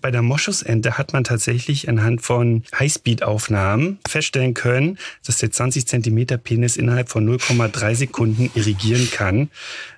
Bei 0.00 0.10
der 0.10 0.22
Moschusente 0.22 0.96
hat 0.96 1.12
man 1.12 1.24
tatsächlich 1.24 1.88
anhand 1.88 2.22
von 2.22 2.62
Highspeed-Aufnahmen 2.78 3.98
feststellen 4.08 4.54
können, 4.54 4.98
dass 5.26 5.38
der 5.38 5.50
20 5.50 5.86
Zentimeter 5.86 6.38
Penis 6.38 6.76
innerhalb 6.76 7.10
von 7.10 7.28
0,3 7.28 7.94
Sekunden 7.94 8.50
irrigieren 8.54 9.10
kann. 9.10 9.50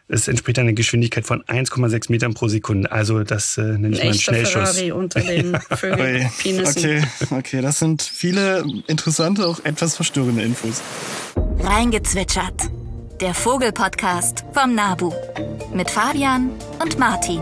Es 0.08 0.28
entspricht 0.28 0.58
einer 0.58 0.72
Geschwindigkeit 0.72 1.24
von 1.24 1.42
1,6 1.44 2.10
Metern 2.10 2.34
pro 2.34 2.48
Sekunde. 2.48 2.90
Also 2.90 3.22
das 3.22 3.56
äh, 3.56 3.62
nenne 3.62 3.90
ich 3.90 3.98
mal 3.98 4.10
einen 4.10 4.18
Schnellschuss. 4.18 4.72
Ferrari 4.72 4.92
unter 4.92 5.20
den 5.20 5.56
Vögelpenissen. 5.70 6.98
Okay, 6.98 7.04
okay, 7.30 7.60
das 7.62 7.78
sind 7.78 8.02
viele 8.02 8.64
interessante, 8.88 9.46
auch 9.46 9.64
etwas 9.64 9.96
verstörende 9.96 10.42
Infos. 10.42 10.82
Reingezwitschert. 11.60 12.70
Der 13.20 13.34
Vogelpodcast 13.34 14.44
vom 14.52 14.74
Nabu. 14.74 15.12
Mit 15.72 15.88
Fabian 15.88 16.50
und 16.80 16.98
Martin. 16.98 17.40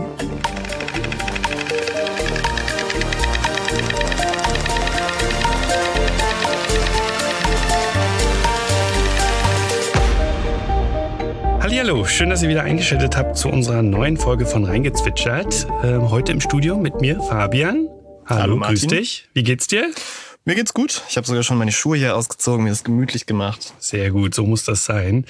Hallo, 11.61 12.05
schön, 12.05 12.31
dass 12.31 12.41
ihr 12.41 12.49
wieder 12.49 12.63
eingeschaltet 12.63 13.15
habt 13.15 13.37
zu 13.37 13.47
unserer 13.47 13.83
neuen 13.83 14.17
Folge 14.17 14.47
von 14.47 14.65
Reingezwitschert. 14.65 15.67
Ähm, 15.83 16.09
heute 16.09 16.31
im 16.31 16.41
Studio 16.41 16.75
mit 16.75 17.01
mir 17.01 17.21
Fabian. 17.21 17.87
Hallo, 18.25 18.41
Hallo 18.41 18.55
Martin. 18.57 18.77
grüß 18.77 18.87
dich. 18.87 19.29
Wie 19.35 19.43
geht's 19.43 19.67
dir? 19.67 19.91
Mir 20.43 20.55
geht's 20.55 20.73
gut. 20.73 21.03
Ich 21.07 21.17
habe 21.17 21.27
sogar 21.27 21.43
schon 21.43 21.59
meine 21.59 21.71
Schuhe 21.71 21.97
hier 21.97 22.15
ausgezogen, 22.15 22.63
mir 22.63 22.71
das 22.71 22.83
gemütlich 22.83 23.27
gemacht. 23.27 23.75
Sehr 23.77 24.09
gut, 24.09 24.33
so 24.33 24.43
muss 24.43 24.65
das 24.65 24.85
sein. 24.85 25.25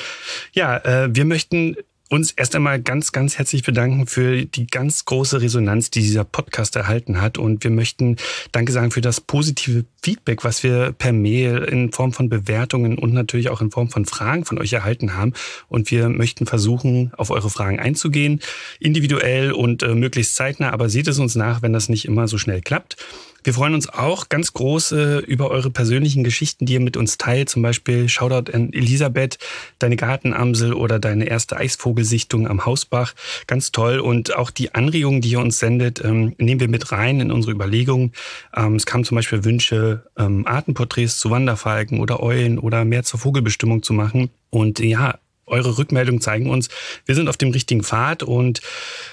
Ja, 0.54 0.78
äh, 0.78 1.14
wir 1.14 1.26
möchten 1.26 1.76
uns 2.12 2.32
erst 2.32 2.56
einmal 2.56 2.82
ganz, 2.82 3.14
ganz 3.14 3.38
herzlich 3.38 3.64
bedanken 3.64 4.06
für 4.06 4.46
die 4.46 4.68
ganz 4.68 5.06
große 5.06 5.42
Resonanz, 5.42 5.92
die 5.92 6.02
dieser 6.02 6.26
Podcast 6.26 6.76
erhalten 6.76 7.22
hat. 7.22 7.38
Und 7.38 7.64
wir 7.64 7.72
möchten 7.72 8.18
Danke 8.52 8.74
sagen 8.74 8.92
für 8.92 9.02
das 9.02 9.22
positive 9.22 9.86
Feedback, 10.04 10.44
was 10.44 10.64
wir 10.64 10.94
per 10.94 11.14
Mail 11.14 11.60
in 11.60 11.92
Form 11.92 12.12
von 12.12 12.28
Bewertungen 12.28 12.98
und 12.98 13.14
natürlich 13.14 13.50
auch 13.50 13.62
in 13.62 13.72
Form 13.72 13.90
von 13.90 14.06
Fragen 14.06 14.46
von 14.46 14.58
euch 14.58 14.74
erhalten 14.74 15.16
haben. 15.16 15.34
Und 15.68 15.92
wir 15.92 16.10
möchten 16.10 16.46
versuchen, 16.46 17.12
auf 17.18 17.30
eure 17.30 17.50
Fragen 17.50 17.80
einzugehen, 17.80 18.40
individuell 18.80 19.52
und 19.52 19.84
äh, 19.84 19.94
möglichst 19.94 20.36
zeitnah. 20.36 20.72
Aber 20.72 20.90
seht 20.90 21.08
es 21.08 21.20
uns 21.20 21.36
nach, 21.36 21.62
wenn 21.62 21.74
das 21.74 21.90
nicht 21.90 22.06
immer 22.06 22.28
so 22.28 22.38
schnell 22.38 22.62
klappt. 22.62 22.98
Wir 23.44 23.56
freuen 23.56 23.74
uns 23.74 23.90
auch 23.90 24.30
ganz 24.30 24.54
groß 24.54 24.92
äh, 24.92 25.18
über 25.20 25.50
eure 25.50 25.72
persönlichen 25.72 26.24
Geschichten, 26.24 26.68
die 26.68 26.74
ihr 26.74 26.80
mit 26.80 26.96
uns 26.96 27.18
teilt. 27.18 27.50
Zum 27.50 27.64
Beispiel 27.64 28.08
Shoutout 28.08 28.52
an 28.52 28.72
Elisabeth, 28.72 29.40
deine 29.80 29.96
Gartenamsel 29.96 30.74
oder 30.74 31.00
deine 31.00 31.26
erste 31.26 31.58
Eisvogelsichtung 31.58 32.48
am 32.48 32.66
Hausbach. 32.66 33.16
Ganz 33.48 33.72
toll. 33.72 34.00
Und 34.00 34.36
auch 34.36 34.52
die 34.52 34.76
Anregungen, 34.76 35.22
die 35.22 35.32
ihr 35.32 35.40
uns 35.40 35.58
sendet, 35.58 36.04
ähm, 36.04 36.36
nehmen 36.38 36.60
wir 36.60 36.68
mit 36.68 36.92
rein 36.92 37.20
in 37.20 37.32
unsere 37.32 37.52
Überlegungen. 37.52 38.12
Ähm, 38.56 38.76
es 38.76 38.86
kamen 38.86 39.06
zum 39.06 39.16
Beispiel 39.16 39.44
Wünsche, 39.44 39.91
ähm, 40.18 40.46
Artenporträts 40.48 41.18
zu 41.18 41.30
Wanderfalken 41.30 42.00
oder 42.00 42.22
Eulen 42.22 42.60
oder 42.60 42.86
mehr 42.86 43.04
zur 43.04 43.20
Vogelbestimmung 43.20 43.84
zu 43.84 43.94
machen. 43.94 44.30
Und 44.50 44.80
ja, 44.80 45.20
eure 45.52 45.78
Rückmeldungen 45.78 46.22
zeigen 46.22 46.50
uns, 46.50 46.70
wir 47.06 47.16
sind 47.16 47.28
auf 47.28 47.38
dem 47.38 47.52
richtigen 47.52 47.84
Pfad 47.84 48.24
und 48.24 48.62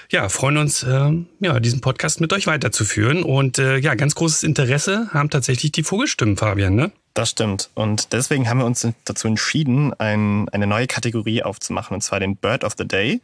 ja, 0.09 0.29
freuen 0.29 0.57
uns, 0.57 0.83
äh, 0.83 1.11
ja, 1.39 1.59
diesen 1.59 1.81
Podcast 1.81 2.21
mit 2.21 2.33
euch 2.33 2.47
weiterzuführen. 2.47 3.23
Und 3.23 3.59
äh, 3.59 3.77
ja, 3.77 3.95
ganz 3.95 4.15
großes 4.15 4.43
Interesse 4.43 5.09
haben 5.11 5.29
tatsächlich 5.29 5.71
die 5.71 5.83
Vogelstimmen, 5.83 6.37
Fabian, 6.37 6.75
ne? 6.75 6.91
Das 7.13 7.31
stimmt. 7.31 7.69
Und 7.73 8.13
deswegen 8.13 8.47
haben 8.47 8.59
wir 8.59 8.65
uns 8.65 8.87
dazu 9.03 9.27
entschieden, 9.27 9.93
ein, 9.99 10.47
eine 10.49 10.67
neue 10.67 10.87
Kategorie 10.87 11.43
aufzumachen, 11.43 11.95
und 11.95 12.01
zwar 12.01 12.19
den 12.19 12.37
Bird 12.37 12.63
of 12.63 12.75
the 12.77 12.87
Day. 12.87 13.19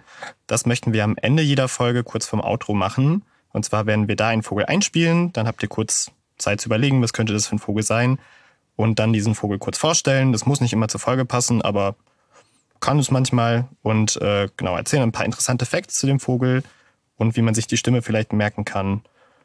Das 0.47 0.65
möchten 0.65 0.91
wir 0.91 1.03
am 1.03 1.15
Ende 1.21 1.43
jeder 1.43 1.67
Folge 1.67 2.03
kurz 2.03 2.25
vom 2.25 2.41
Outro 2.41 2.73
machen. 2.73 3.23
Und 3.53 3.63
zwar 3.63 3.85
werden 3.85 4.09
wir 4.09 4.17
da 4.17 4.27
einen 4.27 4.43
Vogel 4.43 4.65
einspielen, 4.65 5.31
dann 5.31 5.47
habt 5.47 5.63
ihr 5.63 5.69
kurz 5.69 6.11
Zeit 6.37 6.61
zu 6.61 6.67
überlegen, 6.67 7.01
was 7.01 7.13
könnte 7.13 7.33
das 7.33 7.47
für 7.47 7.55
ein 7.55 7.59
Vogel 7.59 7.83
sein. 7.83 8.19
Und 8.75 8.99
dann 8.99 9.13
diesen 9.13 9.35
Vogel 9.35 9.57
kurz 9.57 9.77
vorstellen. 9.77 10.31
Das 10.31 10.45
muss 10.45 10.59
nicht 10.59 10.73
immer 10.73 10.87
zur 10.87 10.99
Folge 10.99 11.25
passen, 11.25 11.61
aber 11.61 11.95
kann 12.81 12.99
es 12.99 13.09
manchmal 13.09 13.67
und 13.81 14.17
äh, 14.17 14.49
genau 14.57 14.75
erzählen 14.75 15.03
ein 15.03 15.11
paar 15.11 15.25
interessante 15.25 15.65
Facts 15.65 15.95
zu 15.95 16.07
dem 16.07 16.19
Vogel 16.19 16.63
und 17.17 17.35
wie 17.35 17.41
man 17.41 17.55
sich 17.55 17.67
die 17.67 17.77
Stimme 17.77 18.01
vielleicht 18.01 18.33
merken 18.33 18.65
kann. 18.65 19.01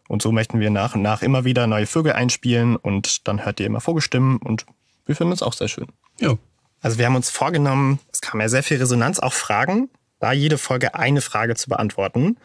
Und 0.09 0.23
so 0.23 0.33
möchten 0.33 0.59
wir 0.59 0.71
nach 0.71 0.97
und 0.97 1.03
nach 1.03 1.23
immer 1.23 1.45
wieder 1.45 1.67
neue 1.69 1.87
Vögel 1.87 2.13
einspielen 2.13 2.77
und 2.77 3.29
dann 3.29 3.45
hört 3.45 3.61
ihr 3.61 3.67
immer 3.67 3.81
Vogelstimmen 3.81 4.39
und 4.39 4.67
wir 5.07 5.15
finden 5.15 5.33
es 5.33 5.43
auch 5.43 5.53
sehr 5.53 5.69
schön. 5.69 5.87
Ja. 6.19 6.37
Also 6.83 6.99
wir 6.99 7.07
haben 7.07 7.15
uns 7.15 7.31
vorgenommen, 7.31 8.01
es 8.13 8.21
kam 8.21 8.41
ja 8.41 8.49
sehr 8.49 8.63
viel 8.63 8.79
Resonanz, 8.79 9.21
auch 9.21 9.33
Fragen, 9.33 9.89
da 10.19 10.33
jede 10.33 10.59
Folge 10.59 10.95
eine 10.95 11.21
Frage 11.21 11.55
zu 11.55 11.69
beantworten. 11.69 12.39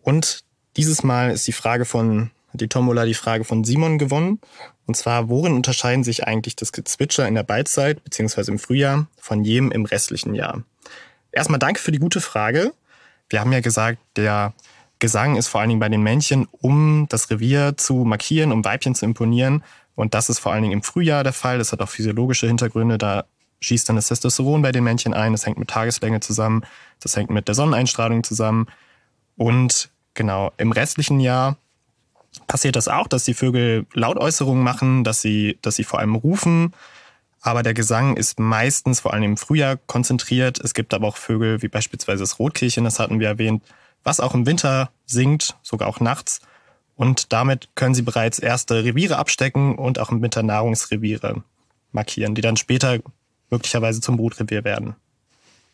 Und 0.00 0.44
dieses 0.76 1.02
Mal 1.02 1.30
ist 1.30 1.46
die 1.46 1.52
Frage 1.52 1.84
von, 1.84 2.30
die 2.52 2.68
Tombola 2.68 3.04
die 3.04 3.14
Frage 3.14 3.44
von 3.44 3.64
Simon 3.64 3.98
gewonnen. 3.98 4.40
Und 4.86 4.96
zwar, 4.96 5.28
worin 5.28 5.54
unterscheiden 5.54 6.04
sich 6.04 6.26
eigentlich 6.26 6.56
das 6.56 6.72
Gezwitscher 6.72 7.26
in 7.26 7.34
der 7.34 7.44
Balzzeit 7.44 8.02
beziehungsweise 8.04 8.50
im 8.50 8.58
Frühjahr 8.58 9.06
von 9.18 9.44
jedem 9.44 9.70
im 9.70 9.84
restlichen 9.84 10.34
Jahr? 10.34 10.62
Erstmal 11.30 11.58
danke 11.58 11.80
für 11.80 11.92
die 11.92 11.98
gute 11.98 12.20
Frage. 12.20 12.72
Wir 13.28 13.40
haben 13.40 13.52
ja 13.52 13.60
gesagt, 13.60 13.98
der 14.16 14.52
Gesang 14.98 15.36
ist 15.36 15.48
vor 15.48 15.60
allen 15.60 15.70
Dingen 15.70 15.80
bei 15.80 15.88
den 15.88 16.02
Männchen, 16.02 16.46
um 16.60 17.06
das 17.08 17.30
Revier 17.30 17.76
zu 17.76 18.04
markieren, 18.04 18.52
um 18.52 18.64
Weibchen 18.64 18.94
zu 18.94 19.04
imponieren. 19.04 19.64
Und 19.94 20.14
das 20.14 20.28
ist 20.28 20.38
vor 20.38 20.52
allen 20.52 20.62
Dingen 20.62 20.74
im 20.74 20.82
Frühjahr 20.82 21.24
der 21.24 21.32
Fall. 21.32 21.58
Das 21.58 21.72
hat 21.72 21.80
auch 21.80 21.88
physiologische 21.88 22.46
Hintergründe. 22.46 22.98
Da 22.98 23.24
schießt 23.60 23.88
dann 23.88 23.96
das 23.96 24.08
Testosteron 24.08 24.62
bei 24.62 24.72
den 24.72 24.84
Männchen 24.84 25.14
ein. 25.14 25.32
Das 25.32 25.46
hängt 25.46 25.58
mit 25.58 25.68
Tageslänge 25.68 26.20
zusammen. 26.20 26.64
Das 27.00 27.16
hängt 27.16 27.30
mit 27.30 27.48
der 27.48 27.54
Sonneneinstrahlung 27.54 28.22
zusammen. 28.24 28.66
Und 29.36 29.90
genau, 30.14 30.52
im 30.56 30.72
restlichen 30.72 31.20
Jahr 31.20 31.56
passiert 32.46 32.76
das 32.76 32.88
auch, 32.88 33.06
dass 33.06 33.24
die 33.24 33.34
Vögel 33.34 33.86
Lautäußerungen 33.94 34.62
machen, 34.62 35.04
dass 35.04 35.20
sie, 35.22 35.58
dass 35.62 35.76
sie 35.76 35.84
vor 35.84 36.00
allem 36.00 36.14
rufen. 36.14 36.72
Aber 37.40 37.62
der 37.62 37.74
Gesang 37.74 38.16
ist 38.16 38.38
meistens 38.38 39.00
vor 39.00 39.12
allem 39.12 39.24
im 39.24 39.36
Frühjahr 39.36 39.76
konzentriert. 39.76 40.60
Es 40.60 40.74
gibt 40.74 40.94
aber 40.94 41.08
auch 41.08 41.16
Vögel, 41.16 41.60
wie 41.62 41.68
beispielsweise 41.68 42.22
das 42.22 42.38
Rotkehlchen, 42.38 42.84
das 42.84 42.98
hatten 42.98 43.18
wir 43.18 43.28
erwähnt, 43.28 43.64
was 44.04 44.20
auch 44.20 44.34
im 44.34 44.46
Winter 44.46 44.90
singt, 45.06 45.56
sogar 45.62 45.88
auch 45.88 46.00
nachts. 46.00 46.40
Und 46.94 47.32
damit 47.32 47.68
können 47.74 47.94
sie 47.94 48.02
bereits 48.02 48.38
erste 48.38 48.84
Reviere 48.84 49.18
abstecken 49.18 49.76
und 49.76 49.98
auch 49.98 50.10
im 50.10 50.22
Winter 50.22 50.42
Nahrungsreviere 50.42 51.42
markieren, 51.90 52.34
die 52.34 52.42
dann 52.42 52.56
später 52.56 52.98
möglicherweise 53.50 54.00
zum 54.00 54.16
Brutrevier 54.16 54.64
werden. 54.64 54.94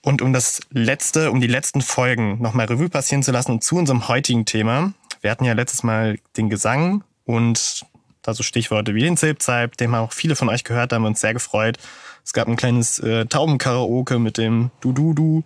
Und 0.02 0.22
um 0.22 0.32
das 0.32 0.60
letzte, 0.70 1.30
um 1.30 1.40
die 1.40 1.46
letzten 1.48 1.82
Folgen 1.82 2.40
nochmal 2.40 2.66
Revue 2.66 2.88
passieren 2.88 3.22
zu 3.22 3.32
lassen 3.32 3.52
und 3.52 3.64
zu 3.64 3.76
unserem 3.76 4.08
heutigen 4.08 4.44
Thema, 4.44 4.92
wir 5.20 5.30
hatten 5.30 5.44
ja 5.44 5.52
letztes 5.52 5.82
Mal 5.82 6.18
den 6.36 6.48
Gesang 6.48 7.04
und 7.24 7.84
da 8.22 8.34
so 8.34 8.42
Stichworte 8.42 8.94
wie 8.94 9.02
den 9.02 9.16
Zilpzeip, 9.16 9.76
den 9.76 9.92
haben 9.92 10.04
auch 10.04 10.12
viele 10.12 10.36
von 10.36 10.48
euch 10.48 10.64
gehört, 10.64 10.92
da 10.92 10.96
haben 10.96 11.02
wir 11.02 11.08
uns 11.08 11.20
sehr 11.20 11.34
gefreut. 11.34 11.78
Es 12.24 12.32
gab 12.32 12.48
ein 12.48 12.56
kleines 12.56 12.98
äh, 12.98 13.26
Taubenkaraoke 13.26 14.18
mit 14.18 14.36
dem 14.36 14.70
Du-Du-Du 14.80 15.42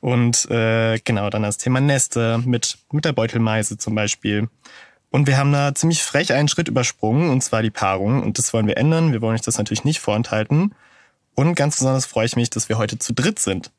und 0.00 0.50
äh, 0.50 0.98
genau 0.98 1.30
dann 1.30 1.42
das 1.42 1.58
Thema 1.58 1.80
Neste 1.80 2.38
mit, 2.44 2.78
mit 2.92 3.04
der 3.04 3.12
Beutelmeise 3.12 3.78
zum 3.78 3.94
Beispiel. 3.94 4.48
Und 5.10 5.26
wir 5.26 5.36
haben 5.36 5.52
da 5.52 5.74
ziemlich 5.74 6.02
frech 6.02 6.32
einen 6.32 6.48
Schritt 6.48 6.68
übersprungen, 6.68 7.30
und 7.30 7.42
zwar 7.42 7.62
die 7.62 7.70
Paarung. 7.70 8.22
Und 8.22 8.38
das 8.38 8.52
wollen 8.52 8.68
wir 8.68 8.76
ändern. 8.76 9.12
Wir 9.12 9.20
wollen 9.20 9.34
euch 9.34 9.40
das 9.40 9.58
natürlich 9.58 9.84
nicht 9.84 9.98
vorenthalten. 9.98 10.74
Und 11.34 11.54
ganz 11.54 11.76
besonders 11.78 12.06
freue 12.06 12.26
ich 12.26 12.36
mich, 12.36 12.50
dass 12.50 12.68
wir 12.68 12.78
heute 12.78 12.98
zu 12.98 13.12
dritt 13.12 13.38
sind. 13.38 13.72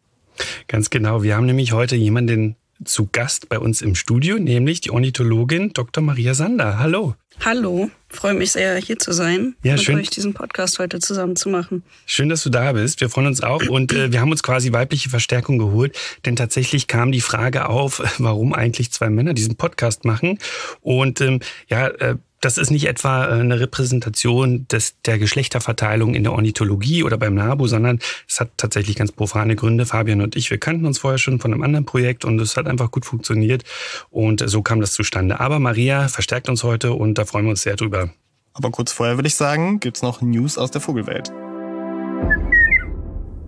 Ganz 0.67 0.89
genau. 0.89 1.23
Wir 1.23 1.35
haben 1.35 1.45
nämlich 1.45 1.71
heute 1.71 1.95
jemanden 1.95 2.55
zu 2.85 3.09
Gast 3.11 3.49
bei 3.49 3.59
uns 3.59 3.81
im 3.81 3.95
Studio, 3.95 4.37
nämlich 4.37 4.81
die 4.81 4.91
Ornithologin 4.91 5.73
Dr. 5.73 6.03
Maria 6.03 6.33
Sander. 6.33 6.79
Hallo. 6.79 7.15
Hallo, 7.43 7.89
freue 8.09 8.35
mich 8.35 8.51
sehr, 8.51 8.75
hier 8.75 8.99
zu 8.99 9.13
sein 9.13 9.55
ja, 9.63 9.73
und 9.73 9.81
schön. 9.81 9.97
euch 9.97 10.09
diesen 10.11 10.33
Podcast 10.33 10.77
heute 10.77 10.99
zusammen 10.99 11.35
zu 11.35 11.49
machen. 11.49 11.83
Schön, 12.05 12.29
dass 12.29 12.43
du 12.43 12.49
da 12.51 12.73
bist. 12.73 13.01
Wir 13.01 13.09
freuen 13.09 13.27
uns 13.27 13.41
auch 13.41 13.67
und 13.67 13.93
äh, 13.93 14.11
wir 14.11 14.21
haben 14.21 14.29
uns 14.29 14.43
quasi 14.43 14.71
weibliche 14.73 15.09
Verstärkung 15.09 15.57
geholt, 15.57 15.97
denn 16.25 16.35
tatsächlich 16.35 16.87
kam 16.87 17.11
die 17.11 17.21
Frage 17.21 17.67
auf, 17.67 18.03
warum 18.19 18.53
eigentlich 18.53 18.91
zwei 18.91 19.09
Männer 19.09 19.33
diesen 19.33 19.55
Podcast 19.55 20.05
machen. 20.05 20.37
Und 20.81 21.19
ähm, 21.21 21.39
ja, 21.67 21.87
äh, 21.87 22.17
das 22.41 22.57
ist 22.57 22.71
nicht 22.71 22.87
etwa 22.87 23.25
äh, 23.25 23.39
eine 23.39 23.59
Repräsentation 23.59 24.67
des, 24.67 24.95
der 25.05 25.19
Geschlechterverteilung 25.19 26.15
in 26.15 26.23
der 26.23 26.33
Ornithologie 26.33 27.03
oder 27.03 27.17
beim 27.17 27.35
NABU, 27.35 27.67
sondern 27.67 27.99
es 28.27 28.39
hat 28.39 28.51
tatsächlich 28.57 28.95
ganz 28.95 29.11
profane 29.11 29.55
Gründe. 29.55 29.85
Fabian 29.85 30.21
und 30.21 30.35
ich, 30.35 30.49
wir 30.49 30.57
kannten 30.57 30.85
uns 30.85 30.99
vorher 30.99 31.19
schon 31.19 31.39
von 31.39 31.53
einem 31.53 31.63
anderen 31.63 31.85
Projekt 31.85 32.25
und 32.25 32.41
es 32.41 32.57
hat 32.57 32.67
einfach 32.67 32.91
gut 32.91 33.05
funktioniert 33.05 33.63
und 34.09 34.43
so 34.45 34.61
kam 34.61 34.81
das 34.81 34.93
zustande. 34.93 35.39
Aber 35.39 35.59
Maria 35.59 36.07
verstärkt 36.07 36.49
uns 36.49 36.63
heute 36.63 36.93
und 36.93 37.17
da 37.17 37.25
freuen 37.25 37.45
wir 37.45 37.51
uns 37.51 37.61
sehr 37.61 37.75
drüber. 37.75 38.09
Aber 38.53 38.71
kurz 38.71 38.91
vorher 38.91 39.17
würde 39.17 39.27
ich 39.27 39.35
sagen, 39.35 39.79
gibt's 39.79 40.01
noch 40.01 40.21
News 40.21 40.57
aus 40.57 40.71
der 40.71 40.81
Vogelwelt. 40.81 41.31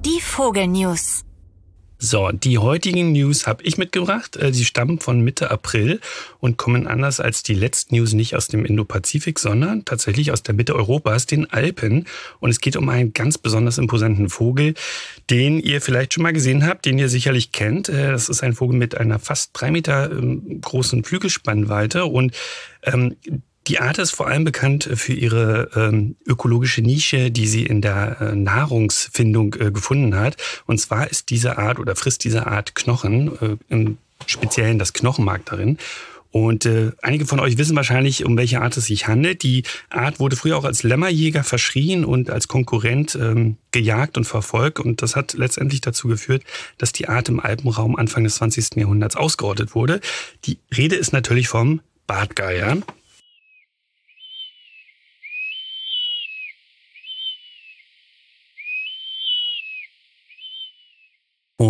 Die 0.05 0.21
Vogelnews. 0.21 1.25
So, 2.05 2.31
die 2.33 2.57
heutigen 2.57 3.13
News 3.13 3.47
habe 3.47 3.63
ich 3.63 3.77
mitgebracht. 3.77 4.35
Äh, 4.35 4.53
sie 4.53 4.65
stammen 4.65 4.99
von 4.99 5.21
Mitte 5.21 5.51
April 5.51 6.01
und 6.41 6.57
kommen 6.57 6.85
anders 6.85 7.21
als 7.21 7.43
die 7.43 7.53
letzten 7.53 7.95
News 7.95 8.11
nicht 8.11 8.35
aus 8.35 8.49
dem 8.49 8.65
Indopazifik, 8.65 9.39
sondern 9.39 9.85
tatsächlich 9.85 10.33
aus 10.33 10.43
der 10.43 10.53
Mitte 10.53 10.75
Europas, 10.75 11.27
den 11.27 11.49
Alpen. 11.49 12.05
Und 12.41 12.49
es 12.49 12.59
geht 12.59 12.75
um 12.75 12.89
einen 12.89 13.13
ganz 13.13 13.37
besonders 13.37 13.77
imposanten 13.77 14.27
Vogel, 14.27 14.73
den 15.29 15.61
ihr 15.61 15.79
vielleicht 15.79 16.13
schon 16.13 16.23
mal 16.23 16.33
gesehen 16.33 16.67
habt, 16.67 16.85
den 16.85 16.97
ihr 16.97 17.07
sicherlich 17.07 17.53
kennt. 17.53 17.87
Äh, 17.87 18.11
das 18.11 18.27
ist 18.27 18.43
ein 18.43 18.53
Vogel 18.53 18.77
mit 18.77 18.97
einer 18.97 19.17
fast 19.17 19.51
drei 19.53 19.71
Meter 19.71 20.11
ähm, 20.11 20.59
großen 20.59 21.05
Flügelspannweite 21.05 22.03
und 22.03 22.35
ähm, 22.83 23.15
die 23.67 23.79
Art 23.79 23.97
ist 23.97 24.11
vor 24.11 24.27
allem 24.27 24.43
bekannt 24.43 24.89
für 24.95 25.13
ihre 25.13 25.69
ähm, 25.75 26.15
ökologische 26.25 26.81
Nische, 26.81 27.31
die 27.31 27.47
sie 27.47 27.65
in 27.65 27.81
der 27.81 28.19
äh, 28.19 28.35
Nahrungsfindung 28.35 29.55
äh, 29.55 29.71
gefunden 29.71 30.15
hat. 30.15 30.37
Und 30.65 30.79
zwar 30.79 31.09
ist 31.09 31.29
diese 31.29 31.57
Art 31.57 31.79
oder 31.79 31.95
frisst 31.95 32.23
diese 32.23 32.47
Art 32.47 32.75
Knochen, 32.75 33.31
äh, 33.41 33.57
im 33.69 33.97
Speziellen 34.25 34.79
das 34.79 34.93
Knochenmark 34.93 35.45
darin. 35.45 35.77
Und 36.31 36.65
äh, 36.65 36.91
einige 37.03 37.27
von 37.27 37.39
euch 37.39 37.59
wissen 37.59 37.75
wahrscheinlich, 37.75 38.25
um 38.25 38.35
welche 38.35 38.59
Art 38.59 38.75
es 38.75 38.87
sich 38.87 39.07
handelt. 39.07 39.43
Die 39.43 39.63
Art 39.91 40.19
wurde 40.19 40.35
früher 40.35 40.57
auch 40.57 40.63
als 40.63 40.81
Lämmerjäger 40.81 41.43
verschrien 41.43 42.03
und 42.03 42.31
als 42.31 42.47
Konkurrent 42.47 43.13
ähm, 43.13 43.57
gejagt 43.69 44.17
und 44.17 44.25
verfolgt. 44.25 44.79
Und 44.79 45.03
das 45.03 45.15
hat 45.15 45.33
letztendlich 45.33 45.81
dazu 45.81 46.07
geführt, 46.07 46.43
dass 46.79 46.91
die 46.91 47.07
Art 47.07 47.29
im 47.29 47.39
Alpenraum 47.39 47.95
Anfang 47.95 48.23
des 48.23 48.35
20. 48.35 48.77
Jahrhunderts 48.77 49.15
ausgerottet 49.15 49.75
wurde. 49.75 50.01
Die 50.45 50.57
Rede 50.75 50.95
ist 50.95 51.13
natürlich 51.13 51.49
vom 51.49 51.81
Bartgeier. 52.07 52.77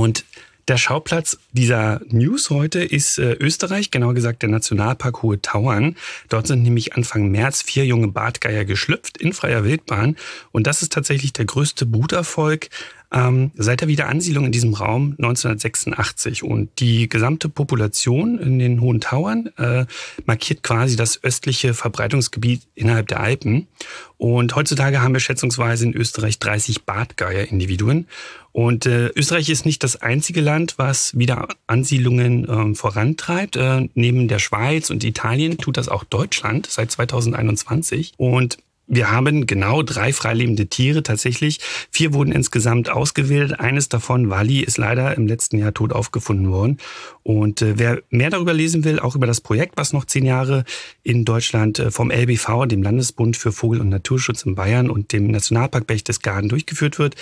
Und 0.04 0.26
der 0.68 0.76
Schauplatz 0.76 1.38
dieser 1.54 2.02
News 2.10 2.50
heute 2.50 2.84
ist 2.84 3.20
äh, 3.20 3.38
Österreich, 3.40 3.90
genauer 3.90 4.14
gesagt 4.14 4.42
der 4.42 4.50
Nationalpark 4.50 5.22
Hohe 5.22 5.42
Tauern. 5.42 5.96
Dort 6.28 6.46
sind 6.48 6.62
nämlich 6.62 6.94
Anfang 6.96 7.30
März 7.32 7.62
vier 7.62 7.86
junge 7.86 8.10
Bartgeier 8.10 8.66
geschlüpft 8.66 9.18
in 9.18 9.32
freier 9.32 9.64
Wildbahn. 9.64 10.18
Und 10.52 10.68
das 10.68 10.82
ist 10.82 10.92
tatsächlich 10.92 11.32
der 11.32 11.46
größte 11.46 11.86
Bruterfolg 11.86 12.70
ähm, 13.14 13.52
seit 13.56 13.82
der 13.82 13.88
Wiederansiedlung 13.88 14.46
in 14.46 14.52
diesem 14.52 14.74
Raum 14.74 15.16
1986. 15.18 16.44
Und 16.44 16.80
die 16.80 17.08
gesamte 17.08 17.48
Population 17.48 18.40
in 18.40 18.60
den 18.60 18.82
Hohen 18.82 19.00
Tauern 19.02 19.50
äh, 19.58 19.86
markiert 20.26 20.64
quasi 20.64 20.96
das 20.96 21.24
östliche 21.24 21.74
Verbreitungsgebiet 21.74 22.64
innerhalb 22.76 23.08
der 23.08 23.20
Alpen. 23.20 23.68
Und 24.18 24.56
heutzutage 24.56 25.02
haben 25.02 25.14
wir 25.14 25.20
schätzungsweise 25.20 25.86
in 25.86 25.94
Österreich 25.94 26.40
30 26.40 26.86
Bartgeier-Individuen. 26.86 28.08
Und 28.52 28.86
äh, 28.86 29.08
Österreich 29.16 29.50
ist 29.50 29.66
nicht 29.66 29.84
das 29.84 30.02
einzige 30.02 30.42
Land, 30.42 30.76
was 30.78 31.18
Wiederansiedlungen 31.18 32.48
ähm, 32.50 32.76
vorantreibt. 32.76 33.56
Äh, 33.56 33.90
neben 33.96 34.28
der 34.28 34.40
Schweiz 34.40 34.90
und 34.90 35.04
Italien 35.04 35.58
tut 35.58 35.78
das 35.78 35.90
auch 35.90 36.04
Deutschland 36.04 36.68
seit 36.68 36.92
2021. 36.92 38.14
Und 38.18 38.58
wir 38.96 39.12
haben 39.12 39.48
genau 39.48 39.82
drei 39.82 40.14
freilebende 40.14 40.68
Tiere 40.68 41.04
tatsächlich. 41.04 41.60
Vier 41.92 42.14
wurden 42.14 42.32
insgesamt 42.32 42.90
ausgewählt. 42.90 43.60
Eines 43.60 43.90
davon, 43.90 44.30
Wally, 44.30 44.62
ist 44.62 44.78
leider 44.78 45.16
im 45.16 45.28
letzten 45.28 45.58
Jahr 45.58 45.74
tot 45.74 45.94
aufgefunden 45.94 46.52
worden. 46.52 46.78
Und 47.24 47.62
äh, 47.62 47.78
wer 47.78 48.02
mehr 48.10 48.30
darüber 48.30 48.54
lesen 48.54 48.84
will, 48.84 49.00
auch 49.00 49.16
über 49.16 49.28
das 49.28 49.42
Projekt, 49.42 49.74
was 49.78 49.94
noch 49.94 50.06
zehn 50.06 50.26
Jahre 50.26 50.64
in 51.04 51.26
Deutschland 51.26 51.80
äh, 51.80 51.92
vom 51.92 52.12
LBV, 52.12 52.66
dem 52.68 52.84
Landesbund 52.84 53.38
für 53.38 53.52
Vogel- 53.52 53.82
und 53.82 53.90
Naturschutz 53.90 54.44
in 54.44 54.56
Bayern 54.56 54.90
und 54.90 55.14
dem 55.14 55.28
Nationalpark 55.28 55.88
Berchtesgaden 55.88 56.50
durchgeführt 56.50 57.00
wird, 57.00 57.16